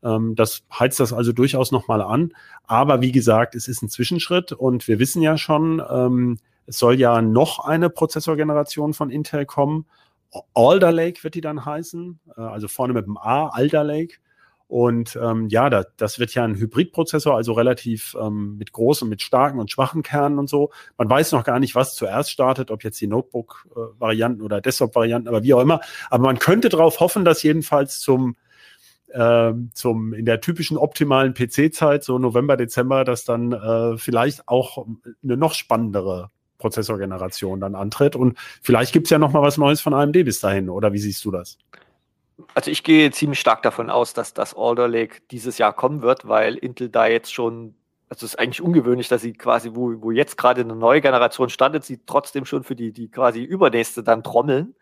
Ähm, 0.04 0.36
das 0.36 0.64
heizt 0.78 1.00
das 1.00 1.14
also 1.14 1.32
durchaus 1.32 1.72
nochmal 1.72 2.02
an. 2.02 2.34
Aber 2.66 3.02
wie 3.02 3.12
gesagt, 3.12 3.56
es 3.56 3.68
ist 3.68 3.82
ein 3.82 3.90
Zwischenschritt 3.90 4.52
und 4.52 4.88
wir 4.88 5.00
wissen 5.00 5.22
ja 5.22 5.38
schon, 5.38 5.82
ähm, 5.90 6.40
es 6.66 6.80
soll 6.80 7.00
ja 7.00 7.22
noch 7.22 7.60
eine 7.60 7.90
Prozessorgeneration 7.90 8.94
von 8.94 9.10
Intel 9.10 9.46
kommen. 9.46 9.86
Alder 10.54 10.92
Lake 10.92 11.24
wird 11.24 11.36
die 11.36 11.42
dann 11.42 11.66
heißen, 11.66 12.20
äh, 12.38 12.42
also 12.42 12.68
vorne 12.68 12.94
mit 12.94 13.06
dem 13.06 13.18
A, 13.18 13.50
Alder 13.50 13.84
Lake. 13.84 14.16
Und 14.74 15.20
ähm, 15.22 15.50
ja, 15.50 15.70
da, 15.70 15.86
das 15.98 16.18
wird 16.18 16.34
ja 16.34 16.44
ein 16.44 16.56
Hybridprozessor, 16.56 17.36
also 17.36 17.54
relativ 17.54 18.18
ähm, 18.20 18.58
mit 18.58 18.72
großen, 18.72 19.08
mit 19.08 19.22
starken 19.22 19.60
und 19.60 19.70
schwachen 19.70 20.02
Kernen 20.02 20.40
und 20.40 20.50
so. 20.50 20.72
Man 20.98 21.08
weiß 21.08 21.32
noch 21.34 21.44
gar 21.44 21.60
nicht, 21.60 21.76
was 21.76 21.94
zuerst 21.94 22.32
startet, 22.32 22.72
ob 22.72 22.84
jetzt 22.84 23.00
die 23.00 23.06
Notebook-Varianten 23.06 24.42
oder 24.42 24.62
Desktop-Varianten, 24.62 25.28
aber 25.28 25.44
wie 25.44 25.54
auch 25.54 25.62
immer. 25.62 25.82
Aber 26.10 26.24
man 26.24 26.40
könnte 26.40 26.70
darauf 26.70 27.02
hoffen, 27.02 27.24
dass 27.24 27.44
jedenfalls 27.44 28.00
zum 28.00 28.36
äh, 29.10 29.54
zum 29.76 30.12
in 30.16 30.26
der 30.26 30.42
typischen 30.42 30.78
optimalen 30.78 31.36
PC-Zeit, 31.36 32.04
so 32.04 32.18
November, 32.18 32.58
Dezember, 32.58 33.04
dass 33.04 33.26
dann 33.26 33.52
äh, 33.52 33.96
vielleicht 34.00 34.48
auch 34.48 34.88
eine 35.24 35.38
noch 35.38 35.54
spannendere 35.54 36.32
Prozessorgeneration 36.58 37.60
dann 37.60 37.76
antritt. 37.76 38.16
Und 38.16 38.40
vielleicht 38.64 38.92
gibt's 38.92 39.12
ja 39.12 39.20
noch 39.20 39.34
mal 39.34 39.44
was 39.44 39.60
Neues 39.60 39.82
von 39.82 39.94
AMD 39.94 40.14
bis 40.14 40.40
dahin, 40.40 40.72
oder 40.72 40.94
wie 40.94 41.00
siehst 41.00 41.24
du 41.26 41.30
das? 41.30 41.60
Also 42.56 42.72
ich 42.72 42.84
gehe 42.84 43.12
ziemlich 43.12 43.40
stark 43.40 43.62
davon 43.64 43.90
aus, 43.90 44.14
dass 44.14 44.34
das 44.34 44.56
Alder 44.56 44.88
Lake 44.88 45.22
dieses 45.32 45.58
Jahr 45.58 45.74
kommen 45.74 46.02
wird, 46.02 46.28
weil 46.28 46.56
Intel 46.56 46.90
da 46.90 47.08
jetzt 47.08 47.34
schon, 47.34 47.76
also 48.10 48.26
es 48.26 48.34
ist 48.34 48.40
eigentlich 48.40 48.62
ungewöhnlich, 48.62 49.08
dass 49.08 49.22
sie 49.22 49.34
quasi, 49.34 49.72
wo, 49.74 50.02
wo 50.02 50.12
jetzt 50.12 50.38
gerade 50.38 50.62
eine 50.62 50.76
neue 50.76 51.02
Generation 51.02 51.50
startet, 51.50 51.84
sie 51.84 52.02
trotzdem 52.06 52.46
schon 52.46 52.64
für 52.64 52.76
die, 52.76 52.92
die 52.92 53.10
quasi 53.10 53.44
übernächste 53.44 54.04
dann 54.04 54.24
trommeln. 54.24 54.76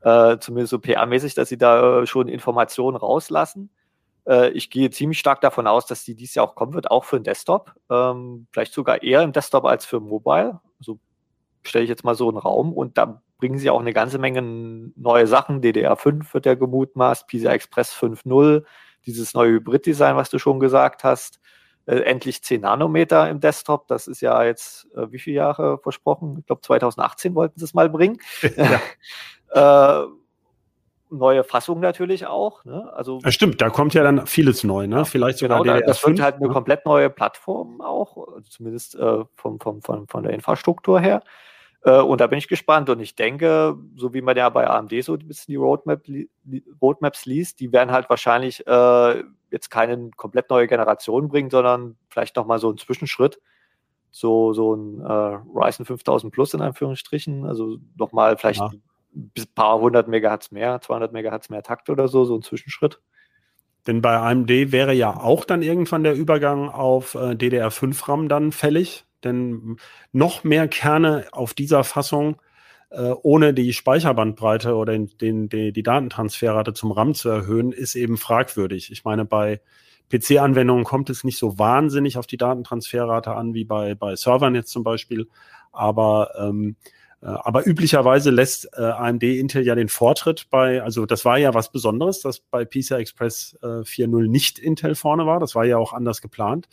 Äh, 0.00 0.38
zumindest 0.38 0.70
so 0.70 0.78
PR-mäßig, 0.78 1.34
dass 1.34 1.48
sie 1.48 1.56
da 1.58 2.02
äh, 2.02 2.06
schon 2.06 2.28
Informationen 2.28 2.96
rauslassen. 2.96 3.70
Äh, 4.26 4.50
ich 4.50 4.70
gehe 4.70 4.90
ziemlich 4.90 5.18
stark 5.18 5.40
davon 5.40 5.66
aus, 5.66 5.86
dass 5.86 6.04
die 6.04 6.14
dieses 6.14 6.34
Jahr 6.34 6.46
auch 6.46 6.54
kommen 6.54 6.74
wird, 6.74 6.90
auch 6.90 7.04
für 7.04 7.18
den 7.18 7.24
Desktop. 7.24 7.72
Ähm, 7.90 8.46
vielleicht 8.52 8.74
sogar 8.74 9.02
eher 9.02 9.22
im 9.22 9.32
Desktop 9.32 9.64
als 9.64 9.86
für 9.86 10.00
Mobile. 10.00 10.60
So 10.80 10.98
stelle 11.62 11.84
ich 11.84 11.90
jetzt 11.90 12.04
mal 12.04 12.14
so 12.14 12.28
einen 12.28 12.38
Raum 12.38 12.72
und 12.72 12.98
da 12.98 13.22
bringen 13.44 13.58
sie 13.58 13.68
auch 13.68 13.80
eine 13.80 13.92
ganze 13.92 14.16
Menge 14.16 14.40
neue 14.96 15.26
Sachen. 15.26 15.60
DDR5 15.60 16.32
wird 16.32 16.46
ja 16.46 16.54
gemutmaßt, 16.54 17.28
PCI 17.28 17.48
Express 17.48 17.94
5.0, 17.94 18.64
dieses 19.04 19.34
neue 19.34 19.50
Hybrid-Design, 19.50 20.16
was 20.16 20.30
du 20.30 20.38
schon 20.38 20.60
gesagt 20.60 21.04
hast. 21.04 21.40
Äh, 21.84 21.96
endlich 21.96 22.42
10 22.42 22.62
Nanometer 22.62 23.28
im 23.28 23.40
Desktop. 23.40 23.86
Das 23.88 24.06
ist 24.06 24.22
ja 24.22 24.42
jetzt 24.44 24.86
äh, 24.96 25.12
wie 25.12 25.18
viele 25.18 25.36
Jahre 25.36 25.76
versprochen? 25.76 26.38
Ich 26.38 26.46
glaube 26.46 26.62
2018 26.62 27.34
wollten 27.34 27.58
sie 27.58 27.66
es 27.66 27.74
mal 27.74 27.90
bringen. 27.90 28.16
Ja. 28.56 28.80
äh, 30.04 30.06
neue 31.10 31.44
Fassung 31.44 31.80
natürlich 31.80 32.24
auch. 32.24 32.64
Ne? 32.64 32.90
Also 32.94 33.18
ja, 33.22 33.30
stimmt, 33.30 33.60
da 33.60 33.68
kommt 33.68 33.92
ja 33.92 34.02
dann 34.02 34.26
vieles 34.26 34.64
neu, 34.64 34.86
ne? 34.86 35.04
Vielleicht 35.04 35.36
sogar 35.36 35.62
genau, 35.62 35.74
DDR5, 35.74 35.86
das 35.86 36.06
wird 36.06 36.20
halt 36.22 36.36
eine 36.36 36.46
ne? 36.46 36.54
komplett 36.54 36.86
neue 36.86 37.10
Plattform 37.10 37.82
auch, 37.82 38.16
also 38.16 38.48
zumindest 38.48 38.94
äh, 38.94 39.24
vom, 39.34 39.60
vom, 39.60 39.82
von, 39.82 40.08
von 40.08 40.22
der 40.22 40.32
Infrastruktur 40.32 40.98
her. 40.98 41.22
Äh, 41.84 42.00
und 42.00 42.20
da 42.20 42.26
bin 42.26 42.38
ich 42.38 42.48
gespannt. 42.48 42.90
Und 42.90 43.00
ich 43.00 43.14
denke, 43.14 43.76
so 43.94 44.12
wie 44.14 44.22
man 44.22 44.36
ja 44.36 44.48
bei 44.48 44.66
AMD 44.68 44.92
so 45.04 45.14
ein 45.14 45.28
bisschen 45.28 45.52
die 45.52 45.56
Roadmap, 45.56 46.02
Roadmaps 46.82 47.26
liest, 47.26 47.60
die 47.60 47.72
werden 47.72 47.92
halt 47.92 48.10
wahrscheinlich 48.10 48.66
äh, 48.66 49.22
jetzt 49.50 49.70
keine 49.70 50.10
komplett 50.16 50.50
neue 50.50 50.66
Generation 50.66 51.28
bringen, 51.28 51.50
sondern 51.50 51.96
vielleicht 52.08 52.36
nochmal 52.36 52.58
so 52.58 52.68
einen 52.68 52.78
Zwischenschritt. 52.78 53.40
So, 54.10 54.52
so 54.52 54.74
ein 54.74 55.00
äh, 55.00 55.38
Ryzen 55.54 55.84
5000 55.84 56.32
Plus 56.32 56.54
in 56.54 56.62
Anführungsstrichen. 56.62 57.44
Also 57.46 57.78
nochmal 57.96 58.36
vielleicht 58.36 58.60
ja. 58.60 58.70
ein 59.14 59.32
paar 59.54 59.78
hundert 59.78 60.08
Megahertz 60.08 60.52
mehr, 60.52 60.80
200 60.80 61.12
Megahertz 61.12 61.50
mehr 61.50 61.62
Takt 61.62 61.90
oder 61.90 62.08
so, 62.08 62.24
so 62.24 62.36
ein 62.36 62.42
Zwischenschritt. 62.42 63.00
Denn 63.86 64.00
bei 64.00 64.16
AMD 64.16 64.48
wäre 64.48 64.94
ja 64.94 65.14
auch 65.14 65.44
dann 65.44 65.62
irgendwann 65.62 66.04
der 66.04 66.14
Übergang 66.14 66.70
auf 66.70 67.14
äh, 67.16 67.34
DDR5 67.34 68.08
RAM 68.08 68.28
dann 68.28 68.52
fällig. 68.52 69.04
Denn 69.24 69.76
noch 70.12 70.44
mehr 70.44 70.68
Kerne 70.68 71.26
auf 71.32 71.54
dieser 71.54 71.84
Fassung 71.84 72.36
äh, 72.94 73.14
ohne 73.22 73.52
die 73.54 73.72
Speicherbandbreite 73.72 74.74
oder 74.76 74.92
den, 74.92 75.48
den, 75.48 75.72
die, 75.72 75.82
Datentransferrate 75.82 76.74
zum 76.74 76.92
RAM 76.92 77.14
zu 77.14 77.28
erhöhen, 77.28 77.72
ist 77.72 77.96
eben 77.96 78.16
fragwürdig. 78.16 78.92
Ich 78.92 79.04
meine, 79.04 79.24
bei 79.24 79.60
PC-Anwendungen 80.12 80.84
kommt 80.84 81.10
es 81.10 81.24
nicht 81.24 81.38
so 81.38 81.58
wahnsinnig 81.58 82.18
auf 82.18 82.26
die 82.26 82.36
Datentransferrate 82.36 83.34
an 83.34 83.54
wie 83.54 83.64
bei, 83.64 83.94
bei 83.94 84.14
Servern 84.16 84.54
jetzt 84.54 84.70
zum 84.70 84.84
Beispiel. 84.84 85.28
Aber, 85.72 86.30
ähm, 86.38 86.76
äh, 87.20 87.26
aber 87.26 87.66
üblicherweise 87.66 88.30
lässt 88.30 88.68
äh, 88.76 88.82
AMD 88.82 89.24
Intel 89.24 89.66
ja 89.66 89.74
den 89.74 89.88
Vortritt 89.88 90.48
bei, 90.50 90.82
also 90.82 91.04
das 91.04 91.24
war 91.24 91.38
ja 91.38 91.52
was 91.52 91.72
Besonderes, 91.72 92.20
dass 92.20 92.40
bei 92.40 92.64
PCI 92.64 92.94
Express 92.94 93.58
äh, 93.62 93.82
4.0 93.82 94.28
nicht 94.28 94.58
Intel 94.58 94.94
vorne 94.94 95.26
war. 95.26 95.40
Das 95.40 95.54
war 95.54 95.64
ja 95.64 95.78
auch 95.78 95.92
anders 95.92 96.22
geplant. 96.22 96.68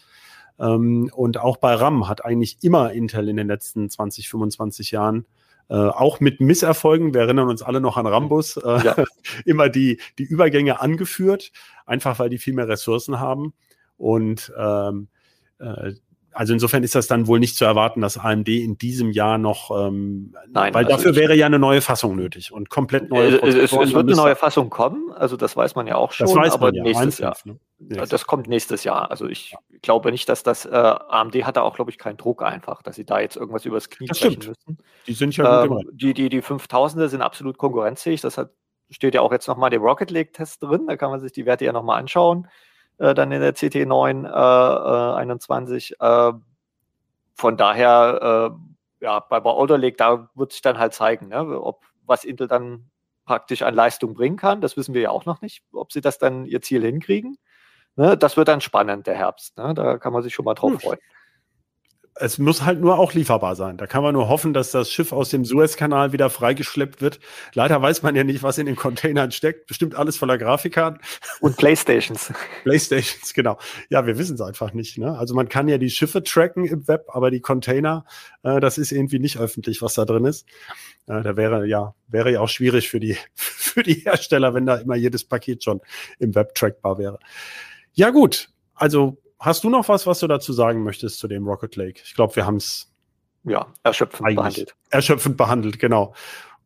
Ähm, 0.62 1.10
und 1.13 1.39
auch 1.39 1.58
bei 1.58 1.74
RAM 1.74 2.08
hat 2.08 2.24
eigentlich 2.24 2.58
immer 2.62 2.93
Intel 2.93 3.28
in 3.28 3.38
den 3.38 3.47
letzten 3.47 3.89
20, 3.89 4.30
25 4.30 4.91
Jahren 4.91 5.26
äh, 5.69 5.76
auch 5.76 6.19
mit 6.19 6.39
Misserfolgen. 6.39 7.13
Wir 7.13 7.21
erinnern 7.21 7.50
uns 7.50 7.63
alle 7.63 7.82
noch 7.82 7.97
an 7.97 8.06
Rambus, 8.06 8.58
äh, 8.58 8.84
ja. 8.84 8.95
immer 9.45 9.69
die, 9.69 10.00
die 10.19 10.24
Übergänge 10.24 10.80
angeführt, 10.80 11.52
einfach 11.86 12.19
weil 12.19 12.30
die 12.30 12.38
viel 12.38 12.54
mehr 12.54 12.67
Ressourcen 12.67 13.19
haben. 13.19 13.54
Und 13.97 14.54
ähm, 14.58 15.08
äh, 15.60 15.93
also 16.33 16.53
insofern 16.53 16.83
ist 16.83 16.95
das 16.95 17.07
dann 17.07 17.27
wohl 17.27 17.39
nicht 17.39 17.55
zu 17.55 17.65
erwarten, 17.65 18.01
dass 18.01 18.17
AMD 18.17 18.47
in 18.47 18.77
diesem 18.77 19.11
Jahr 19.11 19.37
noch, 19.37 19.71
ähm, 19.71 20.33
Nein, 20.49 20.73
weil 20.73 20.85
also 20.85 20.97
dafür 20.97 21.15
wäre 21.15 21.35
ja 21.35 21.45
eine 21.45 21.59
neue 21.59 21.81
Fassung 21.81 22.15
nötig 22.15 22.51
und 22.51 22.69
komplett 22.69 23.09
neue. 23.09 23.37
Es, 23.41 23.55
es, 23.55 23.71
es 23.73 23.93
wird 23.93 24.07
eine 24.07 24.15
neue 24.15 24.35
Fassung 24.35 24.69
kommen, 24.69 25.11
also 25.11 25.37
das 25.37 25.55
weiß 25.55 25.75
man 25.75 25.87
ja 25.87 25.95
auch 25.95 26.11
schon, 26.11 26.27
das 26.27 26.35
weiß 26.35 26.53
aber 26.53 26.67
man 26.67 26.75
ja, 26.75 26.83
nächstes 26.83 27.17
Jahr. 27.17 27.35
Ne? 27.45 27.57
Das 27.79 28.25
kommt 28.25 28.47
nächstes 28.47 28.83
Jahr. 28.83 29.11
Also 29.11 29.27
ich 29.27 29.55
glaube 29.81 30.11
nicht, 30.11 30.29
dass 30.29 30.43
das 30.43 30.65
äh, 30.65 30.69
AMD 30.69 31.35
hat 31.45 31.57
da 31.57 31.61
auch, 31.61 31.75
glaube 31.75 31.91
ich, 31.91 31.97
keinen 31.97 32.17
Druck 32.17 32.43
einfach, 32.43 32.81
dass 32.83 32.95
sie 32.95 33.05
da 33.05 33.19
jetzt 33.19 33.35
irgendwas 33.35 33.65
übers 33.65 33.89
Knie 33.89 34.07
das 34.07 34.21
müssen. 34.23 34.77
Die 35.07 35.13
sind 35.13 35.35
ja 35.35 35.65
ähm, 35.65 35.79
die, 35.91 36.13
die, 36.13 36.29
die 36.29 36.41
5000er 36.41 37.07
sind 37.07 37.21
absolut 37.21 37.57
konkurrenzfähig. 37.57 38.21
Das 38.21 38.37
hat, 38.37 38.51
steht 38.89 39.15
ja 39.15 39.21
auch 39.21 39.31
jetzt 39.31 39.47
nochmal 39.47 39.69
der 39.69 39.79
Rocket 39.79 40.11
League 40.11 40.33
Test 40.33 40.61
drin. 40.63 40.85
Da 40.87 40.95
kann 40.95 41.09
man 41.09 41.19
sich 41.19 41.31
die 41.31 41.45
Werte 41.45 41.65
ja 41.65 41.73
nochmal 41.73 41.99
anschauen. 41.99 42.47
Äh, 43.01 43.15
dann 43.15 43.31
in 43.31 43.41
der 43.41 43.55
CT9 43.55 44.27
äh, 44.27 45.15
21. 45.17 45.99
Äh, 45.99 46.33
von 47.33 47.57
daher, 47.57 48.51
äh, 49.01 49.03
ja, 49.03 49.19
bei, 49.21 49.41
Alder 49.43 49.79
Lake, 49.79 49.97
da 49.97 50.29
wird 50.35 50.51
sich 50.51 50.61
dann 50.61 50.77
halt 50.77 50.93
zeigen, 50.93 51.29
ne, 51.29 51.59
ob 51.59 51.83
was 52.05 52.23
Intel 52.23 52.47
dann 52.47 52.91
praktisch 53.25 53.63
an 53.63 53.73
Leistung 53.73 54.13
bringen 54.13 54.37
kann. 54.37 54.61
Das 54.61 54.77
wissen 54.77 54.93
wir 54.93 55.01
ja 55.01 55.09
auch 55.09 55.25
noch 55.25 55.41
nicht, 55.41 55.63
ob 55.73 55.91
sie 55.91 56.01
das 56.01 56.19
dann 56.19 56.45
ihr 56.45 56.61
Ziel 56.61 56.83
hinkriegen. 56.83 57.37
Ne, 57.95 58.15
das 58.15 58.37
wird 58.37 58.47
dann 58.47 58.61
spannend, 58.61 59.07
der 59.07 59.15
Herbst. 59.15 59.57
Ne? 59.57 59.73
Da 59.73 59.97
kann 59.97 60.13
man 60.13 60.21
sich 60.21 60.35
schon 60.35 60.45
mal 60.45 60.53
drauf 60.53 60.73
hm. 60.73 60.79
freuen 60.79 60.99
es 62.15 62.38
muss 62.38 62.63
halt 62.63 62.82
nur 62.82 63.00
auch 63.00 63.13
lieferbar 63.13 63.56
sein. 63.56 63.78
Da 63.78 63.88
kann 63.88 64.04
man 64.04 64.13
nur 64.13 64.28
hoffen, 64.28 64.54
dass 64.54 64.71
das 64.71 64.91
Schiff 64.91 65.13
aus 65.13 65.30
dem 65.30 65.45
Suezkanal 65.45 66.12
wieder 66.12 66.30
freigeschleppt 66.30 67.02
wird. 67.02 67.19
Leider 67.54 67.82
weiß 67.82 68.04
man 68.04 68.15
ja 68.15 68.24
nicht, 68.24 68.43
was 68.43 68.58
in 68.58 68.65
den 68.65 68.76
Containern 68.76 69.32
steckt. 69.32 69.67
Bestimmt 69.67 69.95
alles 69.95 70.17
voller 70.17 70.38
Grafikkarten. 70.38 71.02
Und 71.39 71.58
Playstations. 71.58 72.34
Playstations, 72.63 73.34
genau. 73.34 73.58
Ja, 73.89 74.06
wir 74.06 74.17
wissen 74.17 74.36
es 74.36 74.41
einfach 74.41 74.74
nicht. 74.74 74.97
Ne? 74.97 75.17
Also 75.17 75.34
man 75.34 75.47
kann 75.47 75.69
ja 75.69 75.78
die 75.78 75.89
Schiffe 75.89 76.21
tracken 76.21 76.65
im 76.65 76.88
Web, 76.88 77.06
aber 77.08 77.32
die 77.32 77.39
Container, 77.39 78.06
äh, 78.43 78.60
das 78.60 78.78
ist 78.78 78.91
irgendwie 78.91 79.19
nicht 79.19 79.38
öffentlich, 79.39 79.82
was 79.82 79.93
da 79.93 80.04
drin 80.04 80.26
ist. 80.26 80.45
Äh, 81.08 81.21
da 81.24 81.38
wäre 81.38 81.65
ja, 81.65 81.95
wäre 82.08 82.32
ja 82.32 82.41
auch 82.41 82.50
schwierig 82.50 82.89
für 82.89 83.00
die, 83.00 83.17
für 83.36 83.84
die 83.84 83.93
Hersteller, 83.93 84.54
wenn 84.54 84.65
da 84.65 84.76
immer 84.76 84.95
jedes 84.95 85.24
Paket 85.24 85.63
schon 85.63 85.80
im 86.19 86.36
Web 86.36 86.56
trackbar 86.56 86.97
wäre. 86.97 87.19
Ja, 87.93 88.10
gut. 88.10 88.50
Also 88.76 89.20
hast 89.41 89.63
du 89.63 89.69
noch 89.69 89.89
was, 89.89 90.08
was 90.08 90.19
du 90.19 90.27
dazu 90.27 90.54
sagen 90.54 90.84
möchtest 90.84 91.19
zu 91.19 91.27
dem 91.27 91.45
Rocket 91.47 91.75
Lake? 91.75 92.01
Ich 92.06 92.13
glaube, 92.13 92.36
wir 92.36 92.45
haben 92.45 92.58
es 92.58 92.91
ja 93.43 93.67
erschöpfend 93.84 94.36
behandelt. 94.36 94.75
Erschöpfend 94.89 95.36
behandelt, 95.36 95.80
genau. 95.80 96.13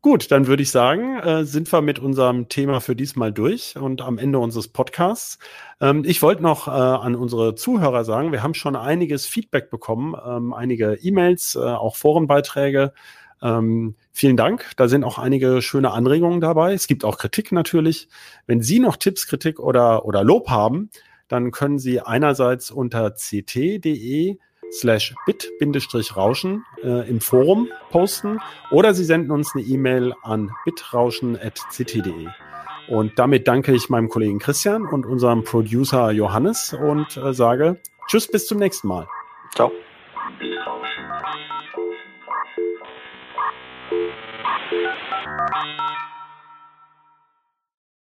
Gut, 0.01 0.29
dann 0.29 0.45
würde 0.45 0.61
ich 0.61 0.69
sagen, 0.69 1.17
äh, 1.17 1.45
sind 1.45 1.71
wir 1.73 1.81
mit 1.81 1.97
unserem 1.97 2.47
Thema 2.47 2.79
für 2.79 2.95
diesmal 2.95 3.33
durch 3.33 3.75
und 3.75 4.03
am 4.03 4.19
Ende 4.19 4.37
unseres 4.37 4.67
Podcasts. 4.67 5.39
Ähm, 5.81 6.03
ich 6.05 6.21
wollte 6.21 6.43
noch 6.43 6.67
äh, 6.67 6.71
an 6.71 7.15
unsere 7.15 7.55
Zuhörer 7.55 8.03
sagen, 8.03 8.31
wir 8.31 8.43
haben 8.43 8.53
schon 8.53 8.75
einiges 8.75 9.25
Feedback 9.25 9.71
bekommen, 9.71 10.13
ähm, 10.23 10.53
einige 10.53 10.93
E-Mails, 11.01 11.55
äh, 11.55 11.59
auch 11.59 11.95
Forenbeiträge. 11.95 12.93
Ähm, 13.41 13.95
vielen 14.11 14.37
Dank. 14.37 14.73
Da 14.77 14.87
sind 14.87 15.03
auch 15.03 15.17
einige 15.17 15.63
schöne 15.63 15.89
Anregungen 15.89 16.39
dabei. 16.39 16.73
Es 16.73 16.85
gibt 16.85 17.03
auch 17.03 17.17
Kritik 17.17 17.51
natürlich. 17.51 18.07
Wenn 18.45 18.61
Sie 18.61 18.79
noch 18.79 18.97
Tipps, 18.97 19.25
Kritik 19.25 19.59
oder, 19.59 20.05
oder 20.05 20.23
Lob 20.23 20.49
haben, 20.49 20.91
dann 21.27 21.51
können 21.51 21.79
Sie 21.79 22.01
einerseits 22.01 22.71
unter 22.71 23.15
ct.de 23.15 24.37
slash 24.71 25.15
bit-rauschen 25.25 26.65
äh, 26.83 27.09
im 27.09 27.21
Forum 27.21 27.69
posten 27.91 28.39
oder 28.71 28.93
Sie 28.93 29.05
senden 29.05 29.31
uns 29.31 29.53
eine 29.55 29.63
E-Mail 29.63 30.13
an 30.23 30.51
bitrauschen.ct.de. 30.65 32.27
Und 32.87 33.17
damit 33.17 33.47
danke 33.47 33.73
ich 33.73 33.89
meinem 33.89 34.09
Kollegen 34.09 34.39
Christian 34.39 34.85
und 34.85 35.05
unserem 35.05 35.43
Producer 35.43 36.11
Johannes 36.11 36.73
und 36.73 37.17
äh, 37.17 37.33
sage 37.33 37.79
Tschüss, 38.07 38.27
bis 38.27 38.45
zum 38.45 38.59
nächsten 38.59 38.87
Mal. 38.87 39.07
Ciao. 39.55 39.71